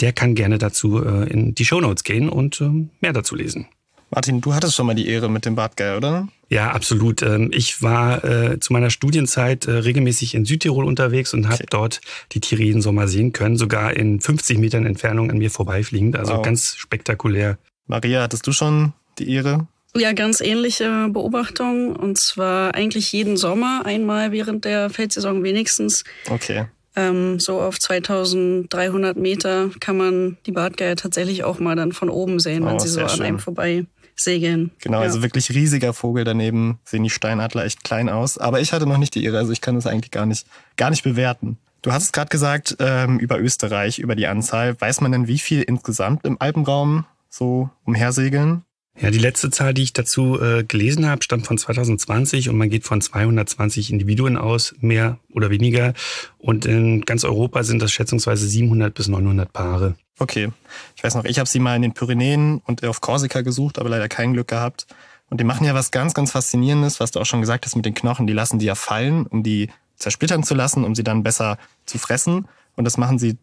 der 0.00 0.12
kann 0.12 0.34
gerne 0.34 0.58
dazu 0.58 1.02
äh, 1.04 1.28
in 1.30 1.54
die 1.54 1.64
Shownotes 1.64 2.04
gehen 2.04 2.28
und 2.28 2.60
äh, 2.60 2.70
mehr 3.00 3.12
dazu 3.12 3.34
lesen. 3.34 3.66
Martin, 4.14 4.40
du 4.40 4.54
hattest 4.54 4.76
schon 4.76 4.86
mal 4.86 4.94
die 4.94 5.08
Ehre 5.08 5.28
mit 5.28 5.44
dem 5.44 5.56
Bartgeier, 5.56 5.96
oder? 5.96 6.28
Ja, 6.48 6.70
absolut. 6.70 7.20
Ähm, 7.22 7.50
ich 7.52 7.82
war 7.82 8.24
äh, 8.24 8.60
zu 8.60 8.72
meiner 8.72 8.90
Studienzeit 8.90 9.66
äh, 9.66 9.72
regelmäßig 9.72 10.36
in 10.36 10.44
Südtirol 10.44 10.84
unterwegs 10.84 11.34
und 11.34 11.46
habe 11.46 11.54
okay. 11.54 11.66
dort 11.68 12.00
die 12.30 12.38
Tiere 12.38 12.62
jeden 12.62 12.80
Sommer 12.80 13.08
sehen 13.08 13.32
können, 13.32 13.56
sogar 13.56 13.96
in 13.96 14.20
50 14.20 14.58
Metern 14.58 14.86
Entfernung 14.86 15.32
an 15.32 15.38
mir 15.38 15.50
vorbeifliegend. 15.50 16.14
Also 16.14 16.34
wow. 16.34 16.42
ganz 16.42 16.76
spektakulär. 16.76 17.58
Maria, 17.88 18.22
hattest 18.22 18.46
du 18.46 18.52
schon 18.52 18.92
die 19.18 19.32
Ehre? 19.32 19.66
Ja, 19.96 20.12
ganz 20.12 20.40
ähnliche 20.40 21.08
Beobachtung. 21.08 21.96
Und 21.96 22.16
zwar 22.16 22.72
eigentlich 22.76 23.10
jeden 23.10 23.36
Sommer, 23.36 23.82
einmal 23.84 24.30
während 24.30 24.64
der 24.64 24.90
Feldsaison 24.90 25.42
wenigstens. 25.42 26.04
Okay. 26.30 26.66
Ähm, 26.94 27.40
so 27.40 27.60
auf 27.60 27.80
2300 27.80 29.16
Meter 29.16 29.70
kann 29.80 29.96
man 29.96 30.36
die 30.46 30.52
Bartgeier 30.52 30.94
tatsächlich 30.94 31.42
auch 31.42 31.58
mal 31.58 31.74
dann 31.74 31.90
von 31.90 32.08
oben 32.08 32.38
sehen, 32.38 32.62
oh, 32.62 32.66
wenn 32.66 32.78
sie 32.78 32.88
so 32.88 33.00
an 33.00 33.20
einem 33.20 33.40
vorbei 33.40 33.86
segeln. 34.16 34.70
Genau, 34.80 34.98
ja. 34.98 35.04
also 35.04 35.22
wirklich 35.22 35.50
riesiger 35.50 35.92
Vogel 35.92 36.24
daneben 36.24 36.78
sehen 36.84 37.02
die 37.02 37.10
Steinadler 37.10 37.64
echt 37.64 37.84
klein 37.84 38.08
aus. 38.08 38.38
Aber 38.38 38.60
ich 38.60 38.72
hatte 38.72 38.86
noch 38.86 38.98
nicht 38.98 39.14
die 39.14 39.24
Ehre, 39.24 39.38
also 39.38 39.52
ich 39.52 39.60
kann 39.60 39.74
das 39.74 39.86
eigentlich 39.86 40.10
gar 40.10 40.26
nicht, 40.26 40.46
gar 40.76 40.90
nicht 40.90 41.02
bewerten. 41.02 41.58
Du 41.82 41.92
hast 41.92 42.04
es 42.04 42.12
gerade 42.12 42.30
gesagt 42.30 42.76
ähm, 42.78 43.18
über 43.18 43.38
Österreich, 43.38 43.98
über 43.98 44.16
die 44.16 44.26
Anzahl. 44.26 44.80
Weiß 44.80 45.00
man 45.02 45.12
denn, 45.12 45.28
wie 45.28 45.38
viel 45.38 45.62
insgesamt 45.62 46.24
im 46.24 46.40
Alpenraum 46.40 47.04
so 47.28 47.68
umhersegeln? 47.84 48.64
Ja, 49.00 49.10
die 49.10 49.18
letzte 49.18 49.50
Zahl, 49.50 49.74
die 49.74 49.82
ich 49.82 49.92
dazu 49.92 50.40
äh, 50.40 50.62
gelesen 50.62 51.06
habe, 51.06 51.22
stammt 51.24 51.46
von 51.46 51.58
2020 51.58 52.48
und 52.48 52.56
man 52.56 52.70
geht 52.70 52.84
von 52.84 53.00
220 53.00 53.90
Individuen 53.90 54.36
aus, 54.36 54.74
mehr 54.80 55.18
oder 55.32 55.50
weniger. 55.50 55.94
Und 56.38 56.64
in 56.64 57.00
ganz 57.00 57.24
Europa 57.24 57.64
sind 57.64 57.82
das 57.82 57.90
schätzungsweise 57.90 58.46
700 58.46 58.94
bis 58.94 59.08
900 59.08 59.52
Paare. 59.52 59.96
Okay, 60.20 60.50
ich 60.94 61.02
weiß 61.02 61.16
noch, 61.16 61.24
ich 61.24 61.40
habe 61.40 61.48
sie 61.48 61.58
mal 61.58 61.74
in 61.74 61.82
den 61.82 61.92
Pyrenäen 61.92 62.62
und 62.64 62.84
auf 62.84 63.00
Korsika 63.00 63.40
gesucht, 63.40 63.80
aber 63.80 63.88
leider 63.88 64.08
kein 64.08 64.32
Glück 64.32 64.46
gehabt. 64.46 64.86
Und 65.28 65.40
die 65.40 65.44
machen 65.44 65.66
ja 65.66 65.74
was 65.74 65.90
ganz, 65.90 66.14
ganz 66.14 66.30
Faszinierendes, 66.30 67.00
was 67.00 67.10
du 67.10 67.18
auch 67.18 67.26
schon 67.26 67.40
gesagt 67.40 67.66
hast 67.66 67.74
mit 67.74 67.84
den 67.84 67.94
Knochen. 67.94 68.28
Die 68.28 68.32
lassen 68.32 68.60
die 68.60 68.66
ja 68.66 68.76
fallen, 68.76 69.26
um 69.26 69.42
die 69.42 69.70
zersplittern 69.96 70.44
zu 70.44 70.54
lassen, 70.54 70.84
um 70.84 70.94
sie 70.94 71.02
dann 71.02 71.24
besser 71.24 71.58
zu 71.84 71.98
fressen. 71.98 72.46
Und 72.76 72.84
das 72.84 72.96
machen 72.96 73.18
sie 73.18 73.38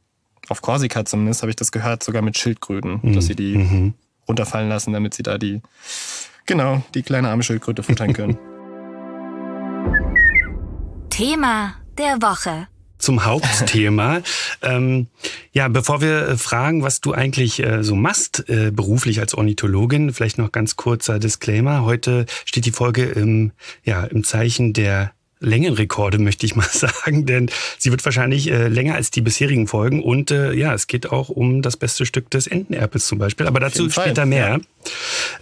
auf 0.48 0.62
Korsika 0.62 1.04
zumindest, 1.04 1.42
habe 1.42 1.50
ich 1.50 1.58
das 1.58 1.74
gehört, 1.74 2.04
sogar 2.04 2.22
mit 2.22 2.38
Schildkröten, 2.38 3.00
mhm. 3.02 3.14
dass 3.14 3.26
sie 3.26 3.36
die 3.36 3.58
mhm 3.58 3.94
runterfallen 4.32 4.70
lassen, 4.70 4.94
damit 4.94 5.14
sie 5.14 5.24
da 5.24 5.38
die, 5.38 5.62
genau, 6.46 6.84
die 6.94 7.04
kleine 7.04 7.30
arme 7.30 7.44
Schildkröte 7.44 7.84
futtern 7.84 8.14
können. 8.14 8.38
Thema 11.10 11.76
der 11.98 12.22
Woche 12.22 12.68
zum 13.02 13.26
Hauptthema. 13.26 14.22
ähm, 14.62 15.08
ja, 15.52 15.68
bevor 15.68 16.02
wir 16.02 16.28
äh, 16.28 16.38
fragen, 16.38 16.84
was 16.84 17.02
du 17.02 17.14
eigentlich 17.14 17.62
äh, 17.62 17.84
so 17.84 17.96
machst 17.96 18.48
äh, 18.48 18.72
beruflich 18.72 19.20
als 19.20 19.34
Ornithologin, 19.34 20.14
vielleicht 20.14 20.38
noch 20.38 20.52
ganz 20.52 20.76
kurzer 20.76 21.20
Disclaimer. 21.20 21.84
Heute 21.84 22.26
steht 22.46 22.66
die 22.66 22.72
Folge 22.72 23.06
im, 23.06 23.52
ja, 23.84 24.04
im 24.04 24.24
Zeichen 24.24 24.74
der 24.74 25.12
Längenrekorde, 25.42 26.20
möchte 26.20 26.46
ich 26.46 26.56
mal 26.56 26.68
sagen, 26.72 27.26
denn 27.26 27.50
sie 27.78 27.92
wird 27.92 28.06
wahrscheinlich 28.06 28.50
äh, 28.50 28.68
länger 28.68 28.96
als 28.96 29.12
die 29.12 29.22
bisherigen 29.22 29.68
Folgen 29.68 30.02
und 30.02 30.32
äh, 30.32 30.54
ja, 30.54 30.74
es 30.74 30.88
geht 30.88 31.12
auch 31.12 31.30
um 31.30 31.62
das 31.62 31.76
beste 31.76 32.06
Stück 32.06 32.30
des 32.30 32.48
Entenerpels 32.48 33.08
zum 33.08 33.18
Beispiel, 33.18 33.48
aber 33.48 33.60
dazu 33.60 33.90
später 33.90 34.26
mehr. 34.26 34.60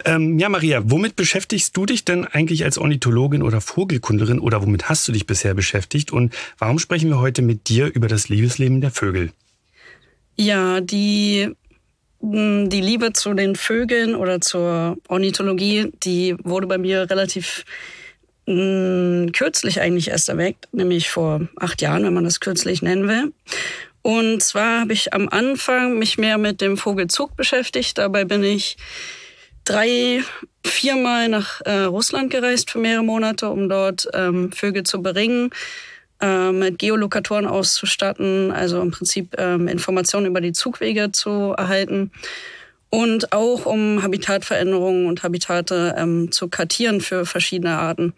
Ja. 0.04 0.16
Ähm, 0.16 0.38
ja, 0.38 0.48
Maria, 0.48 0.82
womit 0.84 1.16
beschäftigst 1.16 1.76
du 1.76 1.86
dich 1.86 2.04
denn 2.04 2.24
eigentlich 2.24 2.64
als 2.64 2.78
Ornithologin 2.78 3.42
oder 3.42 3.60
Vogelkundlerin 3.60 4.40
oder 4.40 4.62
womit 4.62 4.88
hast 4.88 5.06
du 5.06 5.12
dich 5.12 5.26
bisher 5.26 5.54
beschäftigt 5.54 6.12
und 6.12 6.34
warum 6.58 6.78
sprechen 6.78 7.10
wir 7.10 7.20
heute 7.20 7.42
mit 7.42 7.68
dir 7.68 7.86
über 7.86 8.08
das 8.08 8.28
Liebesleben 8.28 8.80
der 8.80 8.90
Vögel? 8.90 9.32
Ja, 10.36 10.80
die 10.80 11.50
hm, 12.20 12.68
die 12.68 12.80
Liebe 12.80 13.12
zu 13.12 13.34
den 13.34 13.56
Vögeln 13.56 14.14
oder 14.14 14.40
zur 14.40 14.98
Ornithologie, 15.08 15.90
die 16.02 16.36
wurde 16.42 16.66
bei 16.66 16.78
mir 16.78 17.08
relativ 17.10 17.64
mh, 18.50 19.32
kürzlich 19.32 19.80
eigentlich 19.80 20.08
erst 20.08 20.28
erweckt, 20.28 20.68
nämlich 20.72 21.08
vor 21.08 21.48
acht 21.56 21.80
Jahren, 21.80 22.04
wenn 22.04 22.14
man 22.14 22.24
das 22.24 22.40
kürzlich 22.40 22.82
nennen 22.82 23.08
will. 23.08 23.32
Und 24.02 24.42
zwar 24.42 24.80
habe 24.80 24.92
ich 24.92 25.12
am 25.12 25.28
Anfang 25.28 25.98
mich 25.98 26.18
mehr 26.18 26.38
mit 26.38 26.60
dem 26.60 26.76
Vogelzug 26.76 27.36
beschäftigt. 27.36 27.98
Dabei 27.98 28.24
bin 28.24 28.42
ich 28.42 28.76
drei, 29.64 30.22
viermal 30.64 31.28
nach 31.28 31.60
äh, 31.62 31.82
Russland 31.82 32.30
gereist 32.30 32.70
für 32.70 32.78
mehrere 32.78 33.04
Monate, 33.04 33.48
um 33.50 33.68
dort 33.68 34.08
ähm, 34.14 34.52
Vögel 34.52 34.84
zu 34.84 35.02
beringen, 35.02 35.50
äh, 36.20 36.50
mit 36.50 36.78
Geolokatoren 36.78 37.46
auszustatten, 37.46 38.52
also 38.52 38.80
im 38.80 38.90
Prinzip 38.90 39.36
ähm, 39.38 39.68
Informationen 39.68 40.26
über 40.26 40.40
die 40.40 40.52
Zugwege 40.52 41.12
zu 41.12 41.54
erhalten 41.56 42.10
und 42.90 43.32
auch 43.32 43.66
um 43.66 44.02
Habitatveränderungen 44.02 45.06
und 45.06 45.22
Habitate 45.22 45.94
ähm, 45.96 46.32
zu 46.32 46.48
kartieren 46.48 47.00
für 47.00 47.24
verschiedene 47.24 47.78
Arten. 47.78 48.12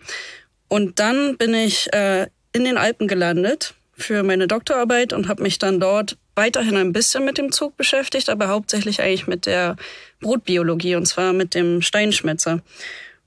Und 0.68 0.98
dann 0.98 1.36
bin 1.36 1.54
ich 1.54 1.92
äh, 1.92 2.26
in 2.52 2.64
den 2.64 2.78
Alpen 2.78 3.06
gelandet 3.06 3.74
für 3.92 4.22
meine 4.22 4.48
Doktorarbeit 4.48 5.12
und 5.12 5.28
habe 5.28 5.42
mich 5.42 5.58
dann 5.58 5.78
dort 5.78 6.16
weiterhin 6.34 6.76
ein 6.76 6.92
bisschen 6.92 7.24
mit 7.24 7.36
dem 7.36 7.52
Zug 7.52 7.76
beschäftigt, 7.76 8.30
aber 8.30 8.48
hauptsächlich 8.48 9.02
eigentlich 9.02 9.26
mit 9.26 9.44
der 9.44 9.76
Brutbiologie 10.20 10.96
und 10.96 11.06
zwar 11.06 11.34
mit 11.34 11.54
dem 11.54 11.82
Steinschmetzer. 11.82 12.62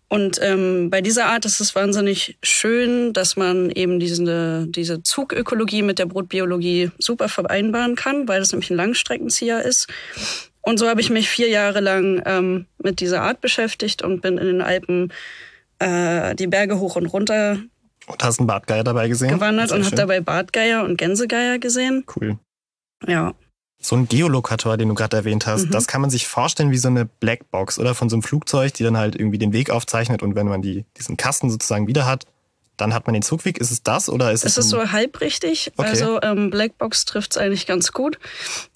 Und 0.08 0.40
ähm, 0.42 0.90
bei 0.90 1.02
dieser 1.02 1.26
Art 1.26 1.46
ist 1.46 1.60
es 1.60 1.76
wahnsinnig 1.76 2.38
schön, 2.44 3.12
dass 3.14 3.36
man 3.38 3.72
eben 3.72 4.00
diese, 4.00 4.66
diese 4.68 5.02
Zugökologie 5.04 5.82
mit 5.82 6.00
der 6.00 6.06
Brutbiologie 6.06 6.92
super 7.00 7.28
vereinbaren 7.28 7.96
kann, 7.96 8.28
weil 8.28 8.40
das 8.40 8.52
nämlich 8.52 8.70
ein 8.70 8.78
Langstreckenzieher 8.78 9.64
ist. 9.64 9.88
Und 10.66 10.80
so 10.80 10.88
habe 10.90 11.00
ich 11.00 11.10
mich 11.10 11.30
vier 11.30 11.48
Jahre 11.50 11.80
lang 11.80 12.22
ähm, 12.26 12.66
mit 12.82 13.00
dieser 13.00 13.22
Art 13.22 13.40
beschäftigt 13.42 14.02
und 14.02 14.22
bin 14.22 14.38
in 14.38 14.48
den 14.48 14.62
Alpen 14.62 15.14
äh, 15.80 16.36
die 16.36 16.48
Berge 16.48 16.80
hoch 16.80 16.96
und 16.96 17.06
runter 17.06 17.58
Und 18.08 18.24
hast 18.24 18.40
einen 18.40 18.48
Bartgeier 18.48 18.84
dabei 18.84 19.08
gesehen? 19.08 19.30
gewandert 19.30 19.72
und 19.72 19.86
habe 19.86 19.96
dabei 19.96 20.22
Bartgeier 20.22 20.84
und 20.84 20.98
Gänsegeier 20.98 21.60
gesehen. 21.60 22.04
Cool. 22.16 22.38
Ja, 23.06 23.34
So 23.80 23.96
ein 23.96 24.08
Geolokator, 24.08 24.78
den 24.78 24.88
du 24.90 24.96
gerade 24.96 25.18
erwähnt 25.18 25.46
hast, 25.46 25.68
Mhm. 25.68 25.72
das 25.72 25.86
kann 25.86 26.02
man 26.02 26.10
sich 26.10 26.28
vorstellen 26.28 26.72
wie 26.72 26.78
so 26.78 26.88
eine 26.88 27.06
Blackbox 27.06 27.78
oder 27.78 27.94
von 27.94 28.10
so 28.10 28.16
einem 28.16 28.24
Flugzeug, 28.24 28.74
die 28.74 28.84
dann 28.84 28.98
halt 28.98 29.16
irgendwie 29.16 29.38
den 29.38 29.54
Weg 29.54 29.70
aufzeichnet 29.70 30.24
und 30.24 30.34
wenn 30.36 30.48
man 30.48 30.62
die, 30.64 30.86
diesen 30.98 31.18
Kasten 31.18 31.52
sozusagen 31.52 31.86
wieder 31.88 32.08
hat, 32.08 32.26
dann 32.78 32.94
hat 32.94 33.06
man 33.08 33.14
den 33.14 33.22
Zugweg. 33.22 33.58
Ist 33.58 33.72
es 33.72 33.84
das 33.84 34.10
oder 34.10 34.32
ist 34.32 34.44
es 34.46 34.54
es 34.54 34.66
ist 34.66 34.70
so 34.70 34.92
halb 34.92 35.22
richtig. 35.22 35.72
Okay. 35.78 35.90
Also 35.90 36.20
ähm, 36.22 36.50
Blackbox 36.50 37.06
trifft 37.06 37.32
es 37.32 37.38
eigentlich 37.38 37.68
ganz 37.68 37.92
gut. 37.92 38.20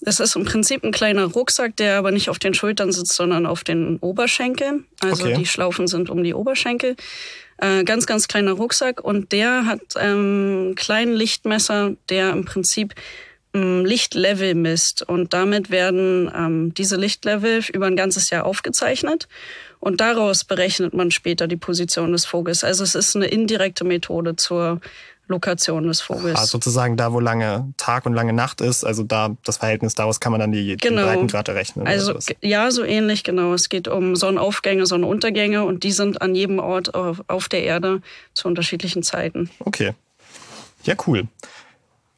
Es 0.00 0.20
ist 0.20 0.36
im 0.36 0.44
Prinzip 0.44 0.84
ein 0.84 0.92
kleiner 0.92 1.24
Rucksack, 1.26 1.76
der 1.76 1.98
aber 1.98 2.10
nicht 2.10 2.30
auf 2.30 2.38
den 2.38 2.54
Schultern 2.54 2.92
sitzt, 2.92 3.14
sondern 3.14 3.46
auf 3.46 3.64
den 3.64 3.98
Oberschenkeln. 3.98 4.86
Also 5.00 5.24
Okay. 5.24 5.36
die 5.38 5.46
Schlaufen 5.46 5.86
sind 5.86 6.10
um 6.10 6.22
die 6.22 6.34
Oberschenkel. 6.34 6.96
Äh, 7.58 7.84
ganz, 7.84 8.06
ganz 8.06 8.26
kleiner 8.26 8.52
Rucksack 8.52 9.02
und 9.02 9.32
der 9.32 9.66
hat 9.66 9.80
ähm, 9.96 10.10
einen 10.10 10.74
kleinen 10.76 11.12
Lichtmesser, 11.12 11.92
der 12.08 12.30
im 12.30 12.46
Prinzip 12.46 12.94
Lichtlevel 13.52 14.54
misst. 14.54 15.02
Und 15.02 15.32
damit 15.32 15.70
werden 15.70 16.30
ähm, 16.34 16.74
diese 16.74 16.96
Lichtlevel 16.96 17.62
über 17.72 17.86
ein 17.86 17.96
ganzes 17.96 18.30
Jahr 18.30 18.44
aufgezeichnet. 18.44 19.28
Und 19.80 20.00
daraus 20.00 20.44
berechnet 20.44 20.94
man 20.94 21.10
später 21.10 21.48
die 21.48 21.56
Position 21.56 22.12
des 22.12 22.26
Vogels. 22.26 22.64
Also 22.64 22.84
es 22.84 22.94
ist 22.94 23.16
eine 23.16 23.26
indirekte 23.26 23.84
Methode 23.84 24.36
zur 24.36 24.80
Lokation 25.26 25.86
des 25.86 26.00
Vogels. 26.00 26.38
Ah, 26.38 26.44
sozusagen 26.44 26.96
da, 26.96 27.12
wo 27.12 27.20
lange 27.20 27.72
Tag 27.76 28.04
und 28.04 28.14
lange 28.14 28.32
Nacht 28.32 28.60
ist, 28.60 28.84
also 28.84 29.04
da 29.04 29.36
das 29.44 29.58
Verhältnis 29.58 29.94
daraus 29.94 30.18
kann 30.20 30.32
man 30.32 30.40
dann 30.40 30.52
die, 30.52 30.76
Genau. 30.76 31.02
den 31.02 31.06
Breitengrad 31.06 31.48
errechnen. 31.48 31.86
Also 31.86 32.18
ja, 32.40 32.70
so 32.72 32.82
ähnlich, 32.82 33.22
genau. 33.22 33.54
Es 33.54 33.68
geht 33.68 33.86
um 33.86 34.16
Sonnenaufgänge, 34.16 34.86
Sonnenuntergänge 34.86 35.64
und 35.64 35.84
die 35.84 35.92
sind 35.92 36.20
an 36.20 36.34
jedem 36.34 36.58
Ort 36.58 36.94
auf, 36.94 37.22
auf 37.28 37.48
der 37.48 37.62
Erde 37.62 38.02
zu 38.34 38.48
unterschiedlichen 38.48 39.04
Zeiten. 39.04 39.50
Okay. 39.60 39.94
Ja, 40.82 40.94
cool. 41.06 41.28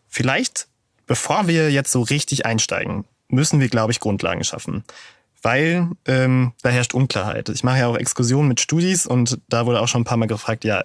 Vielleicht, 0.09 0.67
bevor 1.12 1.47
wir 1.47 1.71
jetzt 1.71 1.92
so 1.92 2.00
richtig 2.00 2.47
einsteigen, 2.47 3.04
müssen 3.28 3.61
wir, 3.61 3.69
glaube 3.69 3.92
ich, 3.92 4.00
Grundlagen 4.00 4.45
schaffen. 4.45 4.83
Weil 5.42 5.90
ähm, 6.07 6.52
da 6.62 6.71
herrscht 6.71 6.95
Unklarheit. 6.95 7.50
Ich 7.50 7.62
mache 7.62 7.81
ja 7.81 7.88
auch 7.88 7.99
Exkursionen 7.99 8.49
mit 8.49 8.62
Studis 8.62 9.07
und 9.07 9.38
da 9.50 9.66
wurde 9.66 9.83
auch 9.83 9.88
schon 9.88 10.00
ein 10.00 10.04
paar 10.07 10.16
Mal 10.16 10.25
gefragt, 10.25 10.64
ja, 10.64 10.83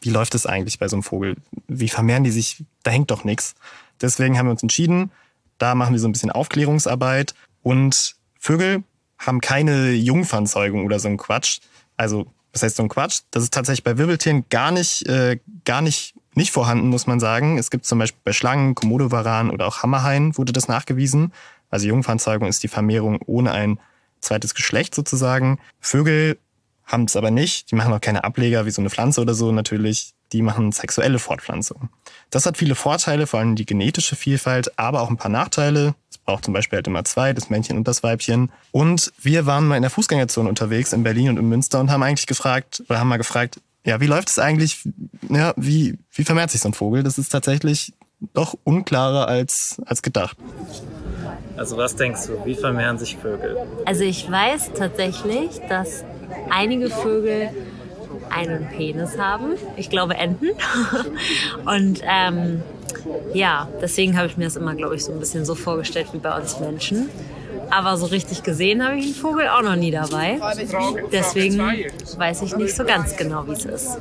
wie 0.00 0.10
läuft 0.10 0.34
es 0.34 0.44
eigentlich 0.44 0.80
bei 0.80 0.88
so 0.88 0.96
einem 0.96 1.04
Vogel? 1.04 1.36
Wie 1.68 1.88
vermehren 1.88 2.24
die 2.24 2.32
sich? 2.32 2.64
Da 2.82 2.90
hängt 2.90 3.12
doch 3.12 3.22
nichts. 3.22 3.54
Deswegen 4.00 4.36
haben 4.36 4.46
wir 4.46 4.50
uns 4.50 4.64
entschieden, 4.64 5.12
da 5.58 5.76
machen 5.76 5.92
wir 5.92 6.00
so 6.00 6.08
ein 6.08 6.12
bisschen 6.12 6.32
Aufklärungsarbeit 6.32 7.36
und 7.62 8.16
Vögel 8.40 8.82
haben 9.18 9.40
keine 9.40 9.92
Jungfernzeugung 9.92 10.84
oder 10.84 10.98
so 10.98 11.06
ein 11.06 11.16
Quatsch. 11.16 11.60
Also, 11.96 12.26
was 12.52 12.64
heißt 12.64 12.74
so 12.74 12.82
ein 12.82 12.88
Quatsch? 12.88 13.20
Das 13.30 13.44
ist 13.44 13.54
tatsächlich 13.54 13.84
bei 13.84 13.98
Wirbeltieren 13.98 14.46
gar 14.48 14.72
nicht, 14.72 15.06
äh, 15.06 15.38
gar 15.64 15.80
nicht, 15.80 16.16
nicht 16.34 16.52
vorhanden, 16.52 16.88
muss 16.88 17.06
man 17.06 17.20
sagen. 17.20 17.58
Es 17.58 17.70
gibt 17.70 17.86
zum 17.86 17.98
Beispiel 17.98 18.20
bei 18.24 18.32
Schlangen, 18.32 18.74
Komodowaran 18.74 19.50
oder 19.50 19.66
auch 19.66 19.82
Hammerhaien 19.82 20.36
wurde 20.36 20.52
das 20.52 20.68
nachgewiesen. 20.68 21.32
Also 21.70 21.86
Jungfernzeugung 21.86 22.48
ist 22.48 22.62
die 22.62 22.68
Vermehrung 22.68 23.20
ohne 23.26 23.52
ein 23.52 23.78
zweites 24.20 24.54
Geschlecht 24.54 24.94
sozusagen. 24.94 25.58
Vögel 25.80 26.38
haben 26.84 27.04
es 27.04 27.16
aber 27.16 27.30
nicht. 27.30 27.70
Die 27.70 27.74
machen 27.74 27.92
auch 27.92 28.00
keine 28.00 28.24
Ableger 28.24 28.66
wie 28.66 28.70
so 28.70 28.82
eine 28.82 28.90
Pflanze 28.90 29.20
oder 29.20 29.34
so 29.34 29.52
natürlich. 29.52 30.14
Die 30.32 30.42
machen 30.42 30.72
sexuelle 30.72 31.18
Fortpflanzung. 31.18 31.88
Das 32.30 32.46
hat 32.46 32.56
viele 32.56 32.76
Vorteile, 32.76 33.26
vor 33.26 33.40
allem 33.40 33.56
die 33.56 33.66
genetische 33.66 34.14
Vielfalt, 34.14 34.78
aber 34.78 35.00
auch 35.00 35.10
ein 35.10 35.16
paar 35.16 35.30
Nachteile. 35.30 35.94
Es 36.08 36.18
braucht 36.18 36.44
zum 36.44 36.54
Beispiel 36.54 36.76
halt 36.76 36.86
immer 36.86 37.04
zwei, 37.04 37.32
das 37.32 37.50
Männchen 37.50 37.76
und 37.76 37.88
das 37.88 38.02
Weibchen. 38.02 38.52
Und 38.70 39.12
wir 39.20 39.46
waren 39.46 39.66
mal 39.66 39.76
in 39.76 39.82
der 39.82 39.90
Fußgängerzone 39.90 40.48
unterwegs 40.48 40.92
in 40.92 41.02
Berlin 41.02 41.30
und 41.30 41.38
in 41.38 41.48
Münster 41.48 41.80
und 41.80 41.90
haben 41.90 42.02
eigentlich 42.02 42.28
gefragt, 42.28 42.84
oder 42.88 43.00
haben 43.00 43.08
mal 43.08 43.16
gefragt, 43.16 43.60
ja, 43.84 44.00
wie 44.00 44.06
läuft 44.06 44.28
es 44.30 44.38
eigentlich, 44.38 44.88
ja, 45.28 45.52
wie, 45.56 45.98
wie 46.12 46.24
vermehrt 46.24 46.50
sich 46.50 46.60
so 46.60 46.68
ein 46.68 46.74
Vogel? 46.74 47.02
Das 47.02 47.18
ist 47.18 47.30
tatsächlich 47.30 47.92
doch 48.34 48.54
unklarer 48.64 49.28
als, 49.28 49.80
als 49.86 50.02
gedacht. 50.02 50.36
Also 51.56 51.76
was 51.76 51.96
denkst 51.96 52.26
du, 52.26 52.44
wie 52.44 52.54
vermehren 52.54 52.98
sich 52.98 53.16
Vögel? 53.16 53.56
Also 53.84 54.02
ich 54.04 54.30
weiß 54.30 54.72
tatsächlich, 54.74 55.60
dass 55.68 56.04
einige 56.50 56.90
Vögel 56.90 57.50
einen 58.30 58.68
Penis 58.68 59.18
haben. 59.18 59.54
Ich 59.76 59.90
glaube 59.90 60.14
Enten. 60.14 60.50
Und 61.64 62.00
ähm, 62.02 62.62
ja, 63.34 63.68
deswegen 63.80 64.16
habe 64.16 64.26
ich 64.26 64.36
mir 64.36 64.44
das 64.44 64.56
immer, 64.56 64.74
glaube 64.74 64.94
ich, 64.94 65.04
so 65.04 65.12
ein 65.12 65.18
bisschen 65.18 65.44
so 65.44 65.54
vorgestellt 65.54 66.08
wie 66.12 66.18
bei 66.18 66.36
uns 66.36 66.60
Menschen. 66.60 67.08
Aber 67.70 67.96
so 67.96 68.06
richtig 68.06 68.42
gesehen 68.42 68.84
habe 68.84 68.96
ich 68.96 69.06
einen 69.06 69.14
Vogel 69.14 69.48
auch 69.48 69.62
noch 69.62 69.76
nie 69.76 69.90
dabei. 69.90 70.40
Deswegen 71.12 71.58
weiß 71.58 72.42
ich 72.42 72.56
nicht 72.56 72.74
so 72.74 72.84
ganz 72.84 73.16
genau, 73.16 73.46
wie 73.46 73.52
es 73.52 73.64
ist. 73.64 73.98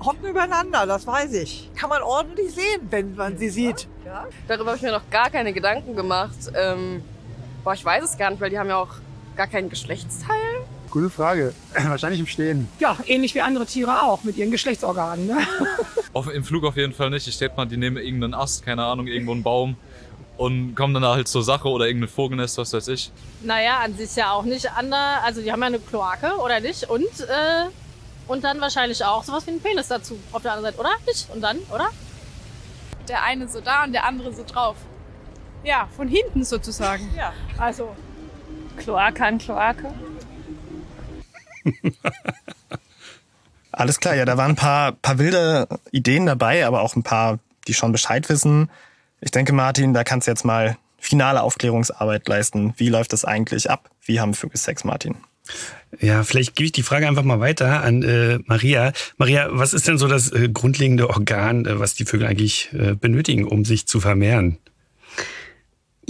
hocken 0.00 0.28
übereinander, 0.28 0.86
das 0.86 1.06
weiß 1.06 1.32
ich. 1.34 1.70
Kann 1.76 1.88
man 1.90 2.02
ordentlich 2.02 2.52
sehen, 2.52 2.88
wenn 2.90 3.14
man 3.14 3.38
sie 3.38 3.48
sieht. 3.48 3.86
Darüber 4.48 4.70
habe 4.70 4.76
ich 4.76 4.82
mir 4.82 4.92
noch 4.92 5.08
gar 5.10 5.30
keine 5.30 5.52
Gedanken 5.52 5.94
gemacht. 5.94 6.50
Ähm, 6.54 7.02
boah, 7.62 7.74
ich 7.74 7.84
weiß 7.84 8.04
es 8.04 8.18
gar 8.18 8.30
nicht, 8.30 8.40
weil 8.40 8.50
die 8.50 8.58
haben 8.58 8.68
ja 8.68 8.76
auch 8.76 8.94
gar 9.36 9.46
kein 9.46 9.70
Geschlechtsteil. 9.70 10.36
Gute 10.90 11.10
Frage. 11.10 11.54
Wahrscheinlich 11.86 12.18
im 12.18 12.26
Stehen. 12.26 12.68
Ja, 12.80 12.96
ähnlich 13.06 13.34
wie 13.36 13.40
andere 13.40 13.66
Tiere 13.66 14.02
auch 14.02 14.24
mit 14.24 14.36
ihren 14.36 14.50
Geschlechtsorganen. 14.50 15.28
Ne? 15.28 15.38
Auf, 16.12 16.28
Im 16.28 16.42
Flug 16.42 16.64
auf 16.64 16.76
jeden 16.76 16.92
Fall 16.92 17.08
nicht. 17.10 17.28
Ich 17.28 17.38
denke 17.38 17.56
mal, 17.56 17.66
die 17.66 17.76
nehmen 17.76 17.96
irgendeinen 17.96 18.34
Ast, 18.34 18.64
keine 18.64 18.84
Ahnung, 18.84 19.06
irgendwo 19.06 19.30
einen 19.30 19.44
Baum 19.44 19.76
und 20.40 20.74
kommen 20.74 20.94
dann 20.94 21.04
halt 21.04 21.28
zur 21.28 21.44
Sache 21.44 21.68
oder 21.68 21.86
irgendein 21.86 22.08
Vogelnest, 22.08 22.56
was 22.56 22.72
weiß 22.72 22.88
ich. 22.88 23.12
Naja, 23.42 23.80
an 23.84 23.94
sich 23.94 24.16
ja 24.16 24.32
auch 24.32 24.44
nicht 24.44 24.72
anders. 24.72 25.22
Also 25.22 25.42
die 25.42 25.52
haben 25.52 25.60
ja 25.60 25.66
eine 25.66 25.78
Kloake, 25.78 26.38
oder 26.38 26.60
nicht? 26.60 26.88
Und, 26.88 27.02
äh, 27.02 27.66
und 28.26 28.42
dann 28.42 28.58
wahrscheinlich 28.58 29.04
auch 29.04 29.22
sowas 29.22 29.46
wie 29.46 29.50
einen 29.50 29.60
Penis 29.60 29.88
dazu 29.88 30.18
auf 30.32 30.40
der 30.40 30.52
anderen 30.52 30.72
Seite, 30.72 30.80
oder? 30.80 30.96
Nicht? 31.06 31.28
Und 31.28 31.42
dann, 31.42 31.58
oder? 31.74 31.90
Der 33.06 33.22
eine 33.22 33.48
so 33.48 33.60
da 33.60 33.84
und 33.84 33.92
der 33.92 34.06
andere 34.06 34.32
so 34.32 34.42
drauf. 34.42 34.76
Ja, 35.62 35.90
von 35.94 36.08
hinten 36.08 36.42
sozusagen. 36.42 37.06
Ja. 37.18 37.34
Also 37.58 37.94
Kloake 38.78 39.22
an 39.22 39.36
Kloake. 39.36 39.92
Alles 43.72 44.00
klar, 44.00 44.14
ja, 44.14 44.24
da 44.24 44.38
waren 44.38 44.52
ein 44.52 44.56
paar, 44.56 44.92
paar 44.92 45.18
wilde 45.18 45.68
Ideen 45.90 46.24
dabei, 46.24 46.66
aber 46.66 46.80
auch 46.80 46.96
ein 46.96 47.02
paar, 47.02 47.38
die 47.68 47.74
schon 47.74 47.92
Bescheid 47.92 48.26
wissen. 48.30 48.70
Ich 49.20 49.30
denke, 49.30 49.52
Martin, 49.52 49.94
da 49.94 50.04
kannst 50.04 50.26
du 50.26 50.30
jetzt 50.30 50.44
mal 50.44 50.76
finale 50.98 51.42
Aufklärungsarbeit 51.42 52.28
leisten. 52.28 52.74
Wie 52.76 52.88
läuft 52.88 53.12
das 53.12 53.24
eigentlich 53.24 53.70
ab? 53.70 53.90
Wie 54.04 54.20
haben 54.20 54.34
Vögel 54.34 54.56
Sex, 54.56 54.84
Martin? 54.84 55.16
Ja, 56.00 56.22
vielleicht 56.22 56.54
gebe 56.54 56.66
ich 56.66 56.72
die 56.72 56.82
Frage 56.82 57.08
einfach 57.08 57.24
mal 57.24 57.40
weiter 57.40 57.82
an 57.82 58.02
äh, 58.02 58.38
Maria. 58.46 58.92
Maria, 59.16 59.48
was 59.50 59.72
ist 59.72 59.88
denn 59.88 59.98
so 59.98 60.06
das 60.06 60.30
äh, 60.30 60.48
grundlegende 60.48 61.10
Organ, 61.10 61.66
äh, 61.66 61.80
was 61.80 61.94
die 61.94 62.04
Vögel 62.04 62.26
eigentlich 62.26 62.70
äh, 62.72 62.94
benötigen, 62.94 63.44
um 63.44 63.64
sich 63.64 63.86
zu 63.86 64.00
vermehren? 64.00 64.58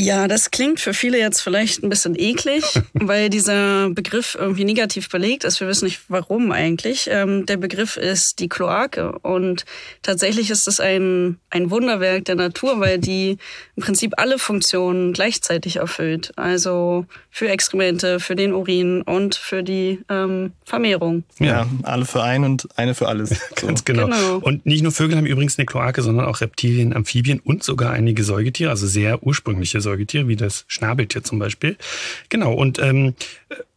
Ja, 0.00 0.28
das 0.28 0.50
klingt 0.50 0.80
für 0.80 0.95
viele 0.95 1.19
jetzt 1.19 1.42
vielleicht 1.42 1.83
ein 1.83 1.90
bisschen 1.90 2.19
eklig, 2.19 2.64
weil 2.95 3.28
dieser 3.28 3.90
Begriff 3.90 4.35
irgendwie 4.38 4.64
negativ 4.64 5.11
belegt 5.11 5.45
ist. 5.45 5.61
Wir 5.61 5.69
wissen 5.69 5.85
nicht 5.85 6.00
warum 6.09 6.52
eigentlich. 6.52 7.11
Ähm, 7.12 7.45
der 7.45 7.59
Begriff 7.59 7.99
ist 7.99 8.38
die 8.38 8.49
Kloake 8.49 9.12
und 9.19 9.66
tatsächlich 10.02 10.49
ist 10.49 10.66
es 10.66 10.80
ein, 10.80 11.38
ein 11.50 11.71
Wunderwerk 11.71 12.25
der 12.25 12.37
Natur, 12.37 12.80
weil 12.80 12.99
die 12.99 13.37
im 13.76 13.83
Prinzip 13.83 14.14
alle 14.16 14.38
Funktionen 14.38 15.12
gleichzeitig 15.12 15.76
erfüllt. 15.76 16.33
Also 16.37 17.04
für 17.30 17.50
Exkremente, 17.50 18.21
für 18.21 18.37
den 18.37 18.54
Urin 18.54 19.02
und 19.02 19.35
für 19.35 19.62
die 19.62 20.00
ähm, 20.09 20.52
Vermehrung. 20.64 21.25
Ja. 21.38 21.69
alle 21.83 22.07
für 22.07 22.23
ein 22.23 22.45
und 22.45 22.69
eine 22.76 22.95
für 22.95 23.09
alles. 23.09 23.38
So. 23.61 23.66
Ganz 23.66 23.85
genau. 23.85 24.07
Genau. 24.07 24.37
Und 24.38 24.64
nicht 24.64 24.83
nur 24.83 24.92
Vögel 24.92 25.19
haben 25.19 25.26
übrigens 25.26 25.59
eine 25.59 25.66
Kloake, 25.66 26.00
sondern 26.00 26.25
auch 26.25 26.40
Reptilien, 26.40 26.97
Amphibien 26.97 27.40
und 27.40 27.62
sogar 27.62 27.92
einige 27.92 28.25
Säugetiere, 28.25 28.71
also 28.71 28.87
sehr 28.87 29.23
ursprüngliche 29.23 29.83
Säugetiere, 29.83 29.90
wie 29.99 30.37
das 30.37 30.65
Schnabeltier 30.69 31.23
zum 31.23 31.39
Beispiel. 31.39 31.77
Genau, 32.29 32.53
und 32.55 32.79
ähm, 32.79 33.15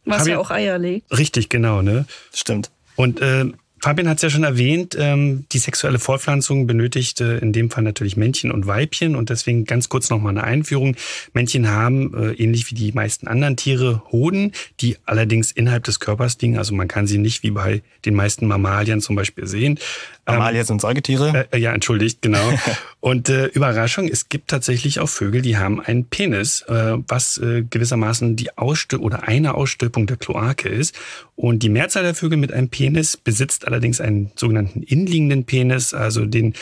Was 0.04 0.18
Fabian- 0.18 0.28
ja 0.28 0.38
auch 0.38 0.50
Eier 0.50 0.78
legt. 0.78 1.16
Richtig, 1.16 1.48
genau, 1.48 1.82
ne? 1.82 2.06
Stimmt. 2.32 2.70
Und 2.96 3.20
äh, 3.20 3.46
Fabian 3.80 4.08
hat 4.08 4.16
es 4.16 4.22
ja 4.22 4.30
schon 4.30 4.44
erwähnt, 4.44 4.96
ähm, 4.98 5.44
die 5.52 5.58
sexuelle 5.58 5.98
Fortpflanzung 5.98 6.66
benötigt 6.66 7.20
äh, 7.20 7.36
in 7.38 7.52
dem 7.52 7.68
Fall 7.70 7.82
natürlich 7.82 8.16
Männchen 8.16 8.50
und 8.50 8.66
Weibchen 8.66 9.14
und 9.14 9.28
deswegen 9.28 9.66
ganz 9.66 9.90
kurz 9.90 10.08
nochmal 10.08 10.30
eine 10.30 10.42
Einführung. 10.44 10.96
Männchen 11.34 11.68
haben, 11.68 12.14
äh, 12.14 12.32
ähnlich 12.32 12.70
wie 12.70 12.74
die 12.74 12.92
meisten 12.92 13.26
anderen 13.28 13.56
Tiere, 13.58 14.02
Hoden, 14.10 14.52
die 14.80 14.96
allerdings 15.04 15.52
innerhalb 15.52 15.84
des 15.84 16.00
Körpers 16.00 16.38
liegen. 16.40 16.56
Also 16.56 16.74
man 16.74 16.88
kann 16.88 17.06
sie 17.06 17.18
nicht 17.18 17.42
wie 17.42 17.50
bei 17.50 17.82
den 18.06 18.14
meisten 18.14 18.46
Mammalien 18.46 19.02
zum 19.02 19.16
Beispiel 19.16 19.46
sehen. 19.46 19.78
Mammalien 20.26 20.64
sind 20.64 20.80
Säugetiere. 20.80 21.46
Äh, 21.50 21.58
ja, 21.58 21.72
entschuldigt, 21.72 22.22
genau. 22.22 22.52
Und 23.00 23.28
äh, 23.28 23.46
Überraschung, 23.46 24.08
es 24.08 24.28
gibt 24.28 24.48
tatsächlich 24.48 25.00
auch 25.00 25.08
Vögel, 25.08 25.42
die 25.42 25.58
haben 25.58 25.80
einen 25.80 26.06
Penis, 26.06 26.62
äh, 26.62 26.96
was 27.06 27.38
äh, 27.38 27.62
gewissermaßen 27.68 28.36
die 28.36 28.56
Ausstö 28.56 28.96
oder 28.96 29.28
eine 29.28 29.54
Ausstülpung 29.54 30.06
der 30.06 30.16
Kloake 30.16 30.68
ist. 30.68 30.94
Und 31.36 31.62
die 31.62 31.68
Mehrzahl 31.68 32.02
der 32.02 32.14
Vögel 32.14 32.38
mit 32.38 32.52
einem 32.52 32.68
Penis 32.68 33.16
besitzt 33.16 33.66
allerdings 33.66 34.00
einen 34.00 34.32
sogenannten 34.36 34.82
innenliegenden 34.82 35.44
Penis, 35.44 35.92
also 35.92 36.24
den 36.24 36.54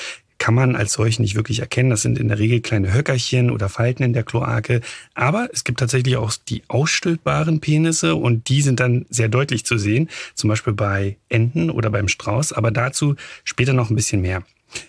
kann 0.43 0.55
man 0.55 0.75
als 0.75 0.95
solche 0.95 1.23
nicht 1.23 1.37
wirklich 1.37 1.61
erkennen. 1.61 1.91
Das 1.91 2.03
sind 2.03 2.19
in 2.19 2.27
der 2.27 2.41
Regel 2.41 2.61
kleine 2.61 2.93
Höckerchen 2.93 3.49
oder 3.49 3.69
Falten 3.69 4.03
in 4.03 4.13
der 4.13 4.25
Kloake. 4.25 4.81
Aber 5.15 5.49
es 5.53 5.63
gibt 5.63 5.79
tatsächlich 5.79 6.17
auch 6.17 6.33
die 6.49 6.65
ausstülpbaren 6.67 7.61
Penisse 7.61 8.17
und 8.17 8.49
die 8.49 8.61
sind 8.61 8.81
dann 8.81 9.07
sehr 9.09 9.29
deutlich 9.29 9.65
zu 9.65 9.79
sehen. 9.79 10.11
Zum 10.35 10.49
Beispiel 10.49 10.73
bei 10.73 11.17
Enten 11.29 11.71
oder 11.71 11.91
beim 11.91 12.09
Strauß. 12.09 12.55
Aber 12.55 12.73
dazu 12.73 13.15
später 13.45 13.73
noch 13.73 13.89
ein 13.89 13.95
bisschen 13.95 14.21
mehr. 14.21 14.43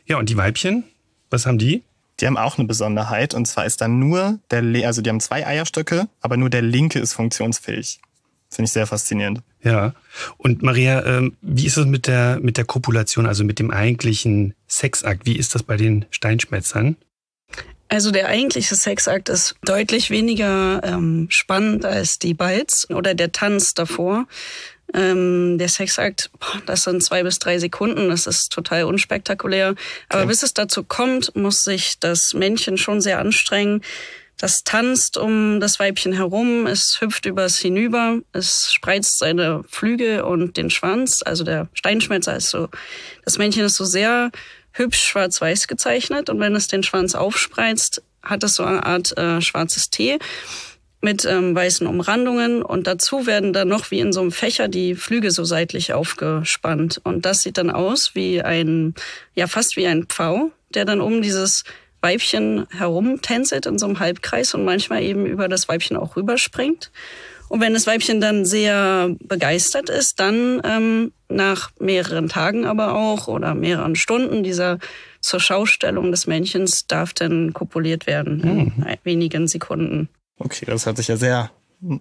Ja, 0.08 0.18
und 0.18 0.28
die 0.32 0.38
Weibchen, 0.38 0.86
was 1.30 1.46
haben 1.46 1.60
die? 1.60 1.84
Die 2.20 2.26
haben 2.26 2.38
auch 2.38 2.58
eine 2.58 2.66
Besonderheit 2.66 3.36
und 3.36 3.46
zwar 3.46 3.68
ist 3.68 3.80
dann 3.80 4.00
nur 4.00 4.40
der, 4.50 4.64
also 4.88 5.04
die 5.04 5.10
haben 5.12 5.20
zwei 5.20 5.46
Eierstöcke, 5.46 6.08
aber 6.22 6.36
nur 6.36 6.50
der 6.50 6.64
linke 6.64 6.98
ist 6.98 7.14
funktionsfähig. 7.14 8.00
Finde 8.54 8.68
ich 8.68 8.72
sehr 8.72 8.88
faszinierend. 8.88 9.42
Ja. 9.64 9.94
Und 10.38 10.62
Maria, 10.62 11.04
ähm, 11.06 11.36
wie 11.42 11.66
ist 11.66 11.78
es 11.78 11.86
mit 11.86 12.08
der, 12.08 12.40
mit 12.42 12.58
der 12.58 12.66
Kopulation, 12.66 13.26
also 13.26 13.44
mit 13.44 13.60
dem 13.60 13.72
eigentlichen 13.72 14.54
Sexakt? 14.68 15.26
Wie 15.26 15.38
ist 15.38 15.56
das 15.56 15.64
bei 15.64 15.78
den 15.78 16.06
Steinschmetzern? 16.12 16.96
Also 17.90 18.12
der 18.12 18.28
eigentliche 18.28 18.76
Sexakt 18.76 19.30
ist 19.30 19.56
deutlich 19.64 20.10
weniger 20.10 20.82
ähm, 20.84 21.28
spannend 21.30 21.86
als 21.86 22.18
die 22.18 22.34
Balz 22.34 22.88
oder 22.90 23.14
der 23.14 23.32
Tanz 23.32 23.74
davor. 23.74 24.26
Ähm, 24.94 25.58
der 25.58 25.70
Sexakt, 25.70 26.30
das 26.66 26.84
sind 26.84 27.04
zwei 27.04 27.24
bis 27.24 27.40
drei 27.40 27.58
Sekunden, 27.58 28.10
das 28.10 28.28
ist 28.28 28.52
total 28.52 28.84
unspektakulär. 28.84 29.76
Aber 30.10 30.22
okay. 30.22 30.28
bis 30.28 30.44
es 30.44 30.54
dazu 30.54 30.84
kommt, 30.84 31.36
muss 31.36 31.64
sich 31.64 32.00
das 32.00 32.34
Männchen 32.34 32.78
schon 32.78 33.02
sehr 33.02 33.20
anstrengen. 33.20 33.82
Das 34.44 34.66
tanzt 34.66 35.16
um 35.16 35.62
das 35.62 35.80
Weibchen 35.80 36.12
herum, 36.12 36.68
es 36.68 37.00
hüpft 37.00 37.26
übers 37.26 37.58
hinüber, 37.60 38.20
es 38.34 38.74
spreizt 38.74 39.18
seine 39.18 39.64
Flügel 39.70 40.20
und 40.20 40.58
den 40.58 40.70
Schwanz. 40.70 41.22
Also 41.26 41.46
der 41.46 41.70
Steinschmelzer 41.74 42.36
ist 42.36 42.50
so, 42.50 42.68
das 43.24 43.38
Männchen 43.38 43.64
ist 43.64 43.78
so 43.78 43.86
sehr 43.86 44.32
hübsch 44.74 45.02
schwarz-weiß 45.02 45.70
gezeichnet 45.70 46.30
und 46.30 46.42
wenn 46.42 46.58
es 46.58 46.68
den 46.68 46.84
Schwanz 46.84 47.16
aufspreizt, 47.16 48.04
hat 48.22 48.44
es 48.44 48.56
so 48.56 48.66
eine 48.66 48.86
Art 48.86 49.18
äh, 49.18 49.40
schwarzes 49.40 49.90
T 49.90 50.20
mit 51.00 51.24
ähm, 51.24 51.56
weißen 51.56 51.88
Umrandungen 51.88 52.64
und 52.64 52.86
dazu 52.86 53.26
werden 53.26 53.54
dann 53.54 53.70
noch 53.70 53.92
wie 53.92 54.02
in 54.02 54.12
so 54.12 54.20
einem 54.20 54.34
Fächer 54.34 54.68
die 54.68 54.96
Flügel 54.96 55.32
so 55.32 55.46
seitlich 55.46 55.94
aufgespannt 55.94 57.00
und 57.06 57.26
das 57.26 57.44
sieht 57.44 57.58
dann 57.58 57.70
aus 57.70 58.14
wie 58.14 58.42
ein, 58.42 58.94
ja 59.36 59.48
fast 59.48 59.78
wie 59.78 59.88
ein 59.88 60.08
Pfau, 60.08 60.52
der 60.74 60.84
dann 60.84 61.00
um 61.00 61.22
dieses 61.22 61.64
Weibchen 62.04 62.68
herumtänzelt 62.70 63.66
in 63.66 63.80
so 63.80 63.86
einem 63.88 64.00
Halbkreis 64.00 64.54
und 64.54 64.66
manchmal 64.66 65.02
eben 65.02 65.26
über 65.26 65.48
das 65.48 65.68
Weibchen 65.70 65.98
auch 65.98 66.16
rüberspringt. 66.16 66.92
Und 67.50 67.62
wenn 67.62 67.74
das 67.74 67.88
Weibchen 67.88 68.20
dann 68.20 68.46
sehr 68.46 69.16
begeistert 69.20 69.90
ist, 69.90 70.20
dann 70.20 70.62
ähm, 70.64 71.12
nach 71.30 71.72
mehreren 71.80 72.30
Tagen 72.30 72.66
aber 72.66 72.96
auch 72.96 73.28
oder 73.28 73.54
mehreren 73.54 73.96
Stunden 73.96 74.44
dieser 74.44 74.80
zur 75.20 75.40
Schaustellung 75.40 76.12
des 76.12 76.28
Männchens 76.28 76.88
darf 76.88 77.14
dann 77.14 77.54
kopuliert 77.54 78.08
werden 78.08 78.42
in 78.42 78.58
mhm. 78.58 78.86
wenigen 79.04 79.48
Sekunden. 79.48 80.10
Okay, 80.40 80.66
das 80.66 80.86
hat 80.86 80.98
sich 80.98 81.08
ja 81.08 81.16
sehr, 81.16 81.52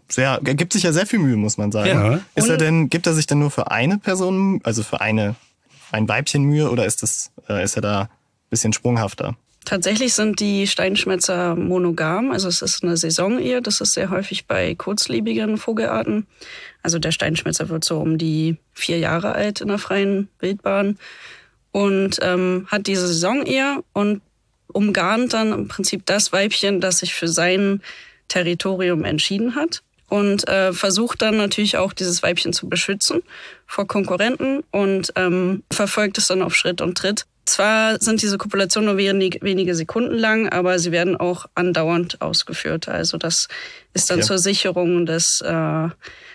sehr, 0.08 0.40
er 0.44 0.54
gibt 0.54 0.72
sich 0.72 0.82
ja 0.82 0.92
sehr 0.92 1.06
viel 1.06 1.18
Mühe, 1.18 1.36
muss 1.36 1.58
man 1.58 1.70
sagen. 1.70 1.88
Ja. 1.88 2.20
Ist 2.34 2.48
er 2.48 2.56
denn, 2.56 2.88
gibt 2.88 3.06
er 3.06 3.14
sich 3.14 3.26
denn 3.26 3.38
nur 3.38 3.50
für 3.50 3.70
eine 3.70 3.98
Person, 3.98 4.60
also 4.64 4.82
für 4.82 5.00
eine, 5.00 5.36
ein 5.92 6.08
Weibchen 6.08 6.44
Mühe 6.44 6.70
oder 6.70 6.86
ist 6.86 7.02
das, 7.02 7.30
äh, 7.48 7.62
ist 7.62 7.76
er 7.76 7.82
da 7.82 8.00
ein 8.00 8.08
bisschen 8.50 8.72
sprunghafter? 8.72 9.36
Tatsächlich 9.64 10.14
sind 10.14 10.40
die 10.40 10.66
Steinschmetzer 10.66 11.54
monogam, 11.54 12.32
also 12.32 12.48
es 12.48 12.62
ist 12.62 12.82
eine 12.82 12.96
Saisonehe, 12.96 13.62
das 13.62 13.80
ist 13.80 13.92
sehr 13.92 14.10
häufig 14.10 14.46
bei 14.46 14.74
kurzlebigen 14.74 15.56
Vogelarten. 15.56 16.26
Also 16.82 16.98
der 16.98 17.12
Steinschmetzer 17.12 17.68
wird 17.68 17.84
so 17.84 17.98
um 17.98 18.18
die 18.18 18.56
vier 18.72 18.98
Jahre 18.98 19.32
alt 19.32 19.60
in 19.60 19.68
der 19.68 19.78
freien 19.78 20.28
Wildbahn 20.40 20.98
und 21.70 22.18
ähm, 22.22 22.66
hat 22.70 22.88
diese 22.88 23.06
Saisonehe 23.06 23.84
und 23.92 24.20
umgarnt 24.66 25.32
dann 25.32 25.52
im 25.52 25.68
Prinzip 25.68 26.06
das 26.06 26.32
Weibchen, 26.32 26.80
das 26.80 26.98
sich 26.98 27.14
für 27.14 27.28
sein 27.28 27.82
Territorium 28.28 29.04
entschieden 29.04 29.54
hat 29.54 29.82
und 30.08 30.48
äh, 30.48 30.72
versucht 30.72 31.22
dann 31.22 31.36
natürlich 31.36 31.76
auch 31.76 31.92
dieses 31.92 32.22
Weibchen 32.22 32.52
zu 32.52 32.68
beschützen 32.68 33.22
vor 33.66 33.86
Konkurrenten 33.86 34.64
und 34.70 35.12
ähm, 35.16 35.62
verfolgt 35.70 36.18
es 36.18 36.26
dann 36.26 36.42
auf 36.42 36.54
Schritt 36.54 36.80
und 36.80 36.98
Tritt. 36.98 37.26
Zwar 37.44 38.00
sind 38.00 38.22
diese 38.22 38.38
Kopulationen 38.38 38.86
nur 38.86 38.96
wenig, 38.96 39.38
wenige 39.42 39.74
Sekunden 39.74 40.14
lang, 40.14 40.48
aber 40.48 40.78
sie 40.78 40.92
werden 40.92 41.16
auch 41.16 41.46
andauernd 41.54 42.20
ausgeführt. 42.20 42.88
Also 42.88 43.18
das 43.18 43.48
ist 43.94 44.10
dann 44.10 44.18
okay. 44.18 44.26
zur 44.26 44.38
Sicherung, 44.38 45.06
des, 45.06 45.40
äh, 45.40 45.88